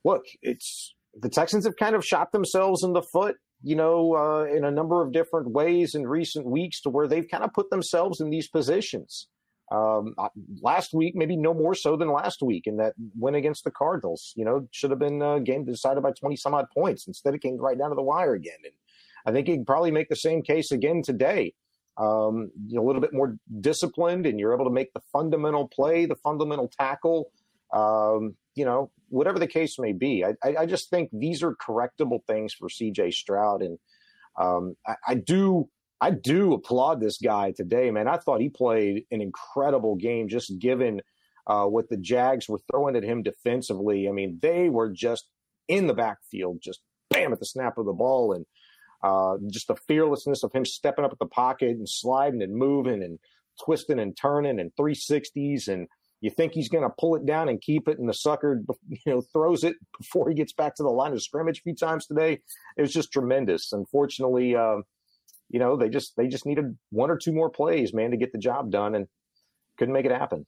[0.05, 4.45] look, it's the Texans have kind of shot themselves in the foot you know, uh,
[4.45, 7.71] in a number of different ways in recent weeks to where they've kind of put
[7.71, 9.29] themselves in these positions.
[9.73, 10.29] Um, uh,
[10.63, 14.33] last week, maybe no more so than last week, in that win against the Cardinals,
[14.37, 17.07] you know, should have been a game decided by 20 some odd points.
[17.07, 18.59] Instead, it came right down to the wire again.
[18.63, 18.73] And
[19.27, 21.55] I think he can probably make the same case again today.
[21.99, 26.15] Um, a little bit more disciplined, and you're able to make the fundamental play, the
[26.17, 27.31] fundamental tackle.
[27.73, 30.25] Um, you know, whatever the case may be.
[30.25, 33.63] I, I, just think these are correctable things for CJ Stroud.
[33.63, 33.79] And
[34.39, 35.69] um, I, I, do.
[36.01, 38.07] I do applaud this guy today, man.
[38.07, 41.01] I thought he played an incredible game, just given
[41.47, 44.09] uh, what the Jags were throwing at him defensively.
[44.09, 45.27] I mean, they were just
[45.69, 48.45] in the backfield, just bam at the snap of the ball, and
[49.03, 53.03] Uh, just the fearlessness of him stepping up at the pocket and sliding and moving
[53.03, 53.19] and
[53.65, 55.87] twisting and turning and 360s and
[56.21, 58.99] you think he's going to pull it down and keep it and the sucker you
[59.07, 62.07] know throws it before he gets back to the line of scrimmage a few times
[62.07, 62.41] today
[62.77, 64.77] it was just tremendous unfortunately uh,
[65.49, 68.33] you know they just they just needed one or two more plays man to get
[68.33, 69.07] the job done and
[69.79, 70.47] couldn't make it happen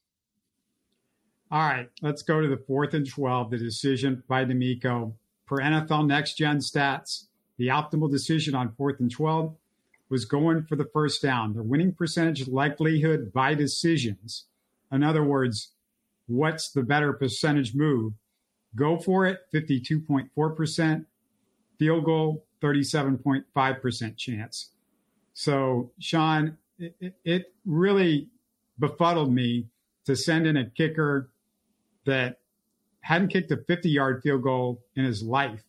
[1.51, 5.12] all right let's go to the fourth and 12 the decision by DeMeco
[5.47, 7.27] per nfl next gen stats
[7.59, 9.55] the optimal decision on fourth and 12
[10.09, 11.55] was going for the first down.
[11.55, 14.47] The winning percentage likelihood by decisions.
[14.91, 15.72] In other words,
[16.26, 18.14] what's the better percentage move?
[18.74, 21.05] Go for it, 52.4%.
[21.78, 24.70] Field goal, 37.5% chance.
[25.32, 28.28] So, Sean, it, it really
[28.78, 29.66] befuddled me
[30.07, 31.30] to send in a kicker
[32.05, 32.41] that
[33.01, 35.62] hadn't kicked a 50 yard field goal in his life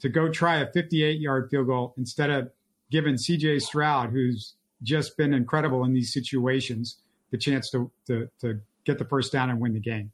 [0.00, 2.50] to go try a 58 yard field goal instead of
[2.90, 6.98] giving CJ Stroud, who's just been incredible in these situations,
[7.30, 10.12] the chance to, to, to get the first down and win the game.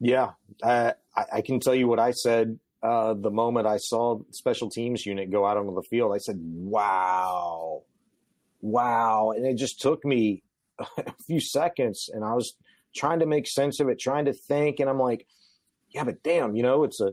[0.00, 0.94] Yeah, I,
[1.32, 5.30] I, can tell you what I said uh, the moment I saw special teams unit
[5.30, 6.12] go out onto the field.
[6.14, 7.84] I said, "Wow,
[8.60, 10.42] wow!" And it just took me
[10.78, 12.54] a few seconds, and I was
[12.94, 15.26] trying to make sense of it, trying to think, and I'm like,
[15.88, 17.12] "Yeah, but damn, you know, it's a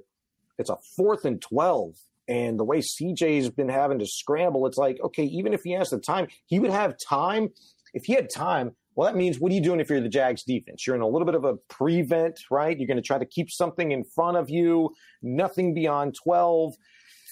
[0.58, 1.96] it's a fourth and twelve
[2.28, 5.90] and the way CJ's been having to scramble, it's like, okay, even if he has
[5.90, 7.50] the time, he would have time.
[7.94, 10.44] If he had time, well, that means what are you doing if you're the Jags
[10.44, 10.86] defense?
[10.86, 12.78] You're in a little bit of a prevent, right?
[12.78, 14.92] You're going to try to keep something in front of you,
[15.22, 16.74] nothing beyond 12.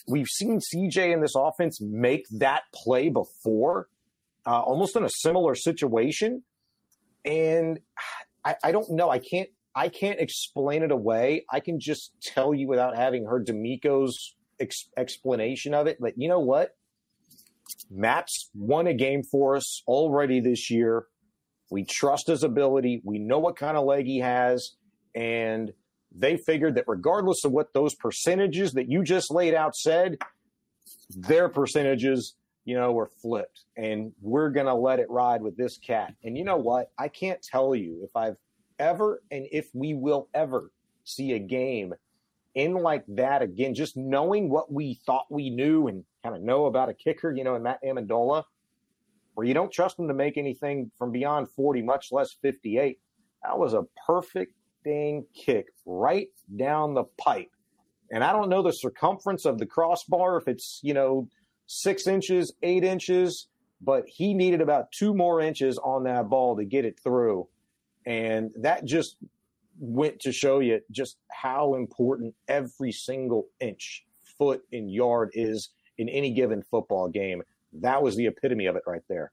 [0.08, 3.88] We've seen CJ in this offense make that play before,
[4.46, 6.44] uh, almost in a similar situation.
[7.24, 7.80] And
[8.44, 9.10] I, I don't know.
[9.10, 11.46] I can't I can't explain it away.
[11.50, 15.98] I can just tell you without having heard DeMeco's ex- explanation of it.
[16.00, 16.76] But you know what?
[17.90, 21.06] Matt's won a game for us already this year.
[21.72, 23.02] We trust his ability.
[23.04, 24.76] We know what kind of leg he has.
[25.16, 25.72] And
[26.14, 30.18] they figured that regardless of what those percentages that you just laid out said,
[31.10, 33.62] their percentages, you know, were flipped.
[33.78, 36.14] And we're going to let it ride with this cat.
[36.24, 36.92] And you know what?
[37.00, 38.36] I can't tell you if I've
[38.78, 40.72] ever and if we will ever
[41.06, 41.94] see a game
[42.54, 46.66] in like that again, just knowing what we thought we knew and kind of know
[46.66, 48.44] about a kicker, you know, in Matt Ammendola,
[49.42, 53.00] where you don't trust him to make anything from beyond 40, much less 58.
[53.42, 54.54] That was a perfect
[54.86, 57.50] dang kick right down the pipe.
[58.12, 61.28] And I don't know the circumference of the crossbar, if it's, you know,
[61.66, 63.48] six inches, eight inches,
[63.82, 67.48] but he needed about two more inches on that ball to get it through.
[68.06, 69.16] And that just
[69.80, 74.04] went to show you just how important every single inch,
[74.38, 77.42] foot, and yard is in any given football game.
[77.74, 79.32] That was the epitome of it right there.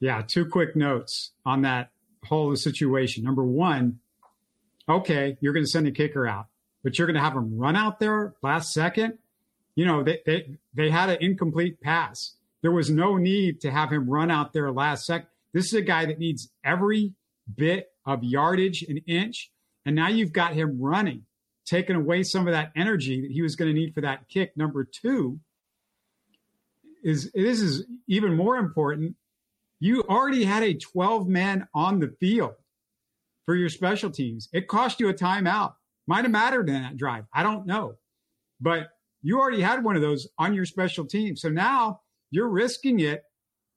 [0.00, 1.90] Yeah, two quick notes on that
[2.24, 3.24] whole situation.
[3.24, 4.00] Number one,
[4.88, 6.46] okay, you're going to send a kicker out,
[6.82, 9.18] but you're going to have him run out there last second.
[9.74, 12.34] You know, they, they, they had an incomplete pass.
[12.62, 15.28] There was no need to have him run out there last second.
[15.52, 17.14] This is a guy that needs every
[17.54, 19.50] bit of yardage an inch.
[19.84, 21.26] And now you've got him running,
[21.64, 24.56] taking away some of that energy that he was going to need for that kick.
[24.56, 25.40] Number two
[27.02, 29.16] is this is even more important.
[29.80, 32.54] You already had a 12 man on the field
[33.46, 34.48] for your special teams.
[34.52, 35.74] It cost you a timeout.
[36.06, 37.24] Might have mattered in that drive.
[37.32, 37.94] I don't know.
[38.60, 38.90] But
[39.22, 41.36] you already had one of those on your special team.
[41.36, 42.00] So now
[42.30, 43.22] you're risking it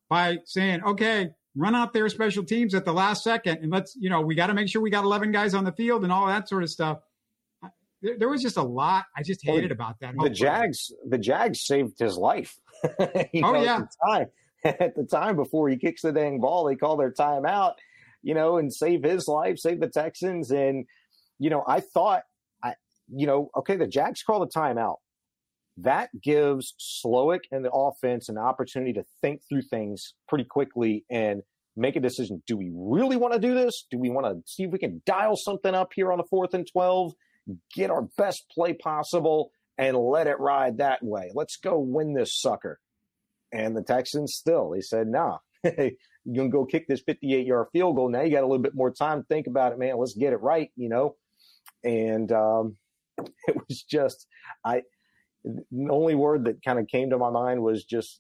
[0.09, 4.09] by saying, okay, run out their special teams at the last second and let's, you
[4.09, 6.27] know, we got to make sure we got 11 guys on the field and all
[6.27, 6.99] that sort of stuff.
[8.01, 10.15] There, there was just a lot I just hated well, about that.
[10.17, 12.59] The Jags, the Jags saved his life.
[13.43, 13.77] oh yeah.
[13.77, 14.27] At the, time,
[14.63, 17.73] at the time before he kicks the dang ball, they call their timeout,
[18.21, 20.51] you know, and save his life, save the Texans.
[20.51, 20.85] And,
[21.39, 22.23] you know, I thought,
[22.63, 22.75] I,
[23.13, 24.97] you know, okay, the Jags call the timeout
[25.77, 31.41] that gives Slowik and the offense an opportunity to think through things pretty quickly and
[31.75, 32.41] make a decision.
[32.47, 33.85] Do we really want to do this?
[33.91, 36.53] Do we want to see if we can dial something up here on the fourth
[36.53, 37.13] and 12,
[37.73, 41.31] get our best play possible, and let it ride that way?
[41.33, 42.79] Let's go win this sucker.
[43.53, 45.95] And the Texans still, they said, nah, going
[46.25, 48.09] to go kick this 58 yard field goal.
[48.09, 49.97] Now you got a little bit more time to think about it, man.
[49.97, 51.15] Let's get it right, you know?
[51.83, 52.77] And um,
[53.47, 54.27] it was just,
[54.63, 54.81] I,
[55.43, 58.19] the only word that kind of came to my mind was just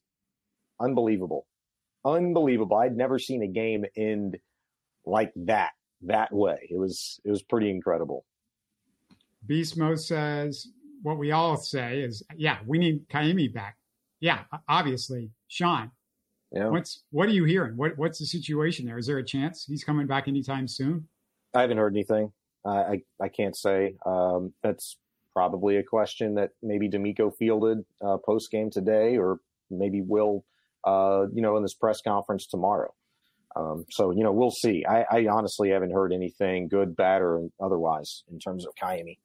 [0.79, 1.47] unbelievable.
[2.03, 2.77] Unbelievable.
[2.77, 4.37] I'd never seen a game end
[5.05, 5.71] like that,
[6.03, 6.67] that way.
[6.69, 8.25] It was it was pretty incredible.
[9.45, 10.67] Beast Mode says
[11.05, 13.77] what we all say is, yeah, we need Ka'imi back.
[14.19, 15.91] yeah, obviously, Sean.
[16.51, 16.69] Yeah.
[16.69, 17.77] What's what are you hearing?
[17.77, 18.97] What what's the situation there?
[18.97, 21.07] Is there a chance he's coming back anytime soon?
[21.53, 22.31] I haven't heard anything.
[22.65, 23.95] Uh, I I can't say.
[24.05, 24.97] Um, that's
[25.33, 29.39] probably a question that maybe DeMeco fielded uh, post game today, or
[29.69, 30.43] maybe will,
[30.85, 32.91] uh, you know, in this press conference tomorrow.
[33.55, 34.85] Um, so you know, we'll see.
[34.87, 39.17] I, I, honestly haven't heard anything good, bad, or otherwise in terms of Ka'imi.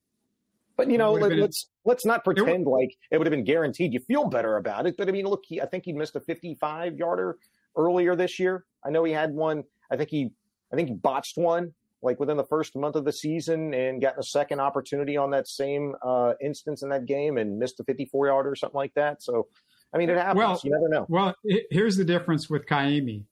[0.81, 3.93] But you know, let, us let's, let's not pretend like it would have been guaranteed.
[3.93, 6.20] You feel better about it, but I mean, look, he, I think he missed a
[6.20, 7.37] 55 yarder
[7.76, 8.64] earlier this year.
[8.85, 9.64] I know he had one.
[9.91, 10.31] I think he,
[10.72, 14.20] I think he botched one like within the first month of the season and gotten
[14.20, 18.28] a second opportunity on that same uh, instance in that game and missed a 54
[18.28, 19.22] yarder or something like that.
[19.22, 19.49] So,
[19.93, 20.39] I mean, it happens.
[20.39, 21.05] Well, you never know.
[21.11, 23.24] Well, it, here's the difference with Ka'imi.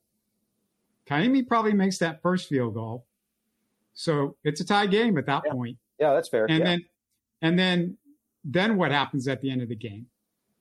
[1.08, 3.06] Ka'imi probably makes that first field goal.
[3.94, 5.52] So it's a tie game at that yeah.
[5.52, 5.78] point.
[5.98, 6.44] Yeah, that's fair.
[6.44, 6.64] And yeah.
[6.64, 6.84] then,
[7.42, 7.96] and then,
[8.44, 10.06] then what happens at the end of the game?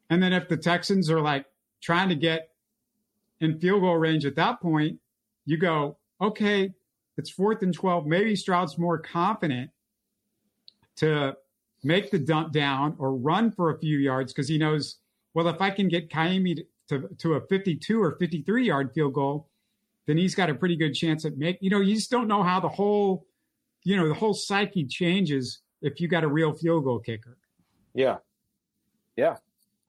[0.09, 1.45] And then if the Texans are like
[1.81, 2.49] trying to get
[3.39, 4.99] in field goal range at that point,
[5.45, 6.73] you go, okay,
[7.17, 8.05] it's fourth and 12.
[8.05, 9.71] Maybe Stroud's more confident
[10.97, 11.35] to
[11.83, 14.97] make the dump down or run for a few yards because he knows,
[15.33, 19.47] well, if I can get Ka'imi to, to a 52 or 53 yard field goal,
[20.05, 21.57] then he's got a pretty good chance at make.
[21.61, 23.25] You know, you just don't know how the whole,
[23.83, 27.37] you know, the whole psyche changes if you got a real field goal kicker.
[27.93, 28.17] Yeah,
[29.15, 29.37] yeah.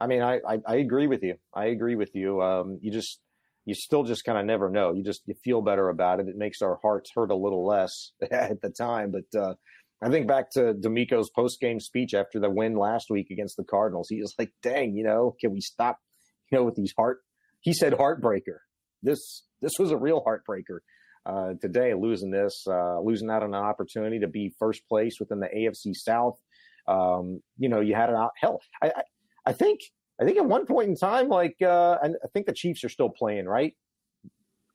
[0.01, 1.37] I mean, I I, I agree with you.
[1.55, 2.43] I agree with you.
[2.43, 3.21] Um, you just
[3.65, 4.93] you still just kind of never know.
[4.93, 6.29] You just you feel better about it.
[6.29, 9.13] It makes our hearts hurt a little less at the time.
[9.13, 9.55] But uh,
[10.03, 13.65] I think back to DeMeco's post game speech after the win last week against the
[13.65, 14.09] Cardinals.
[14.09, 15.99] He was like, "Dang, you know, can we stop?
[16.51, 17.19] You know, with these heart."
[17.61, 18.61] He said, "Heartbreaker."
[19.03, 20.79] This this was a real heartbreaker.
[21.27, 25.41] Uh, today, losing this, uh, losing out on an opportunity to be first place within
[25.41, 26.39] the AFC South.
[26.87, 28.33] Um, you know, you had an out.
[28.41, 29.03] Hell, I, I,
[29.47, 29.81] I think
[30.21, 33.11] I think at one point in time, like uh, I think the Chiefs are still
[33.11, 33.75] playing, right?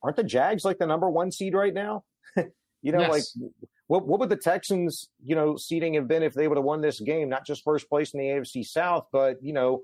[0.02, 2.04] Aren't the Jags like the number one seed right now?
[2.36, 3.10] you know, yes.
[3.10, 3.50] like
[3.86, 6.80] what what would the Texans, you know, seeding have been if they would have won
[6.80, 7.28] this game?
[7.28, 9.82] Not just first place in the AFC South, but you know,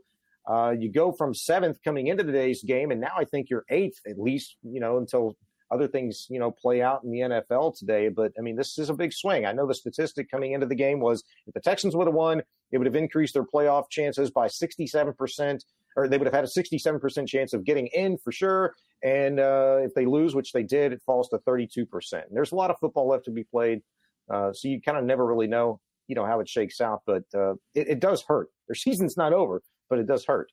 [0.49, 4.01] uh, you go from seventh coming into today's game, and now I think you're eighth
[4.09, 4.57] at least.
[4.63, 5.37] You know, until
[5.71, 8.09] other things, you know, play out in the NFL today.
[8.09, 9.47] But I mean, this is a big swing.
[9.47, 12.43] I know the statistic coming into the game was if the Texans would have won,
[12.73, 15.65] it would have increased their playoff chances by 67%,
[15.97, 18.75] or they would have had a 67% chance of getting in for sure.
[19.03, 21.87] And uh, if they lose, which they did, it falls to 32%.
[22.13, 23.83] And there's a lot of football left to be played.
[24.29, 27.03] Uh, so you kind of never really know, you know, how it shakes out.
[27.07, 28.49] But uh, it, it does hurt.
[28.69, 30.51] Their season's not over, but it does hurt.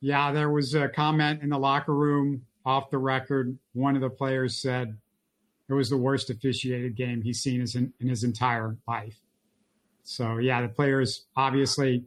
[0.00, 4.10] Yeah, there was a comment in the locker room off the record, one of the
[4.10, 4.96] players said
[5.68, 9.20] it was the worst officiated game he's seen in, in his entire life.
[10.02, 12.04] So yeah, the players obviously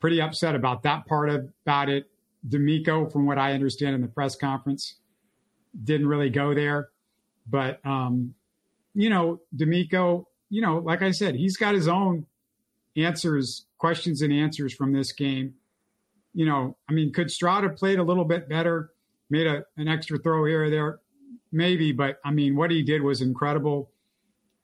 [0.00, 2.10] pretty upset about that part of, about it.
[2.48, 4.96] DeMeco, from what I understand in the press conference,
[5.84, 6.88] didn't really go there.
[7.48, 8.34] But um,
[8.94, 12.26] you know, DeMeco, you know, like I said, he's got his own
[12.96, 15.54] answers, questions and answers from this game.
[16.34, 18.91] You know, I mean, could Stroud have played a little bit better?
[19.32, 21.00] Made a, an extra throw here or there,
[21.50, 23.90] maybe, but I mean, what he did was incredible.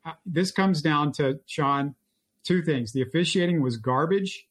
[0.05, 1.95] Uh, this comes down to Sean,
[2.45, 2.93] two things.
[2.93, 4.47] The officiating was garbage,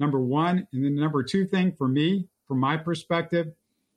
[0.00, 3.52] number one, and then number two thing for me, from my perspective,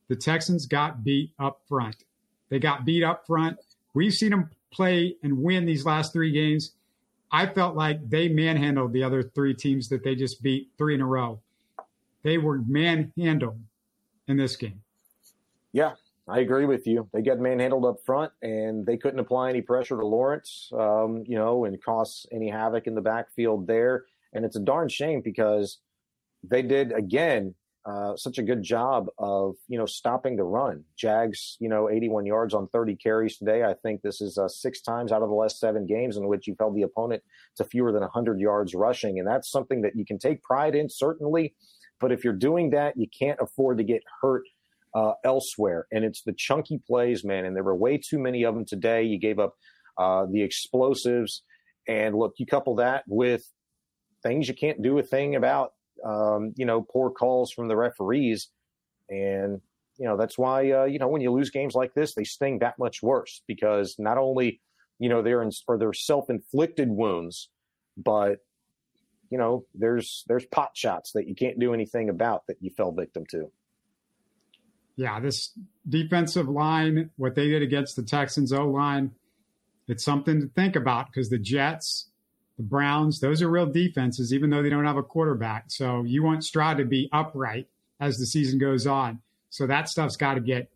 [0.09, 2.03] the Texans got beat up front.
[2.49, 3.57] They got beat up front.
[3.93, 6.73] We've seen them play and win these last three games.
[7.31, 11.01] I felt like they manhandled the other three teams that they just beat three in
[11.01, 11.39] a row.
[12.23, 13.61] They were manhandled
[14.27, 14.81] in this game.
[15.71, 15.93] Yeah,
[16.27, 17.07] I agree with you.
[17.13, 21.37] They got manhandled up front, and they couldn't apply any pressure to Lawrence, um, you
[21.37, 24.05] know, and cause any havoc in the backfield there.
[24.33, 25.79] And it's a darn shame because
[26.43, 27.55] they did again
[27.85, 30.83] uh, such a good job of you know stopping the run.
[30.95, 33.63] Jags, you know, 81 yards on 30 carries today.
[33.63, 36.47] I think this is uh, six times out of the last seven games in which
[36.47, 37.23] you've held the opponent
[37.57, 40.89] to fewer than 100 yards rushing, and that's something that you can take pride in
[40.89, 41.55] certainly.
[41.99, 44.43] But if you're doing that, you can't afford to get hurt
[44.93, 45.87] uh, elsewhere.
[45.91, 47.45] And it's the chunky plays, man.
[47.45, 49.03] And there were way too many of them today.
[49.03, 49.55] You gave up
[49.97, 51.43] uh, the explosives.
[51.87, 53.43] And look, you couple that with
[54.23, 55.73] things you can't do a thing about,
[56.05, 58.49] um, you know, poor calls from the referees.
[59.09, 59.61] And,
[59.97, 62.59] you know, that's why, uh, you know, when you lose games like this, they sting
[62.59, 64.61] that much worse because not only,
[64.99, 67.49] you know, they're in, or they're self-inflicted wounds,
[67.97, 68.39] but
[69.29, 72.91] you know, there's there's pot shots that you can't do anything about that you fell
[72.91, 73.51] victim to
[74.99, 79.11] yeah, this defensive line, what they did against the Texans O line,
[79.87, 82.09] it's something to think about because the Jets,
[82.57, 83.21] the Browns.
[83.21, 85.65] Those are real defenses, even though they don't have a quarterback.
[85.67, 87.69] So you want Stroud to be upright
[88.01, 89.21] as the season goes on.
[89.49, 90.69] So that stuff's got to get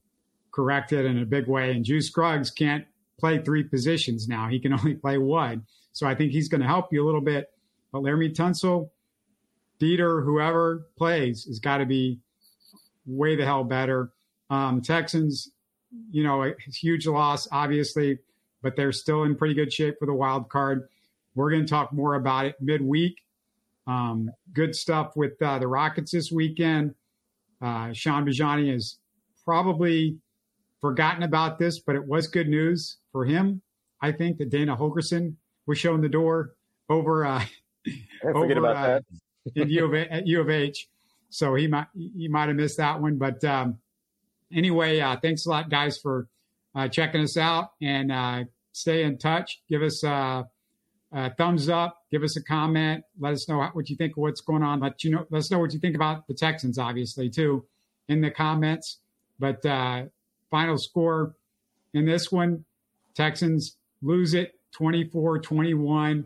[0.53, 1.71] corrected in a big way.
[1.71, 2.86] And Juice Scruggs can't
[3.19, 4.47] play three positions now.
[4.47, 5.65] He can only play one.
[5.91, 7.51] So I think he's going to help you a little bit.
[7.91, 8.89] But Laremy Tunsil,
[9.82, 12.19] Deiter, whoever plays, has got to be
[13.05, 14.11] way the hell better.
[14.54, 15.49] Um, Texans,
[16.12, 18.20] you know, a huge loss, obviously,
[18.62, 20.88] but they're still in pretty good shape for the wild card.
[21.34, 23.18] We're going to talk more about it midweek.
[23.88, 26.93] Um, good stuff with uh, the Rockets this weekend.
[27.64, 28.97] Uh, Shaun Bijani has
[29.43, 30.20] probably
[30.80, 33.60] forgotten about this, but it was good news for him.
[34.01, 35.34] I think that Dana Holgorsen
[35.66, 36.54] was shown the door
[36.89, 37.26] over.
[37.26, 37.43] Uh,
[38.24, 39.04] over, about uh, that.
[39.56, 40.89] in U of, at U of H,
[41.30, 43.18] so he might he might have missed that one.
[43.18, 43.80] But um,
[44.56, 46.28] anyway, uh, thanks a lot, guys, for
[46.76, 49.62] uh, checking us out and uh, stay in touch.
[49.70, 50.47] Give us a,
[51.12, 52.04] a, thumbs up.
[52.12, 53.04] Give us a comment.
[53.20, 54.80] Let us know what you think of what's going on.
[54.80, 55.26] Let you know.
[55.30, 57.66] Let us know what you think about the Texans, obviously, too,
[58.08, 58.99] in the comments.
[59.39, 60.06] But uh,
[60.49, 61.36] final score
[61.93, 62.66] in this one,
[63.16, 66.26] Texans lose it 24 21.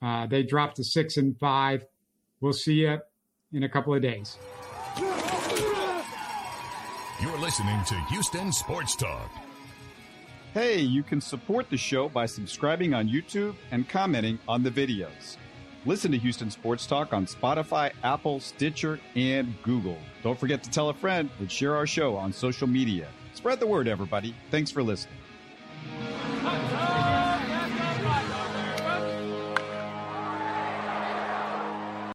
[0.00, 1.86] Uh, they dropped to six and five.
[2.40, 2.98] We'll see you
[3.52, 4.36] in a couple of days.
[7.42, 9.28] Listening to Houston Sports Talk.
[10.54, 15.38] Hey, you can support the show by subscribing on YouTube and commenting on the videos.
[15.84, 19.98] Listen to Houston Sports Talk on Spotify, Apple, Stitcher, and Google.
[20.22, 23.08] Don't forget to tell a friend and share our show on social media.
[23.34, 24.36] Spread the word, everybody.
[24.52, 25.16] Thanks for listening.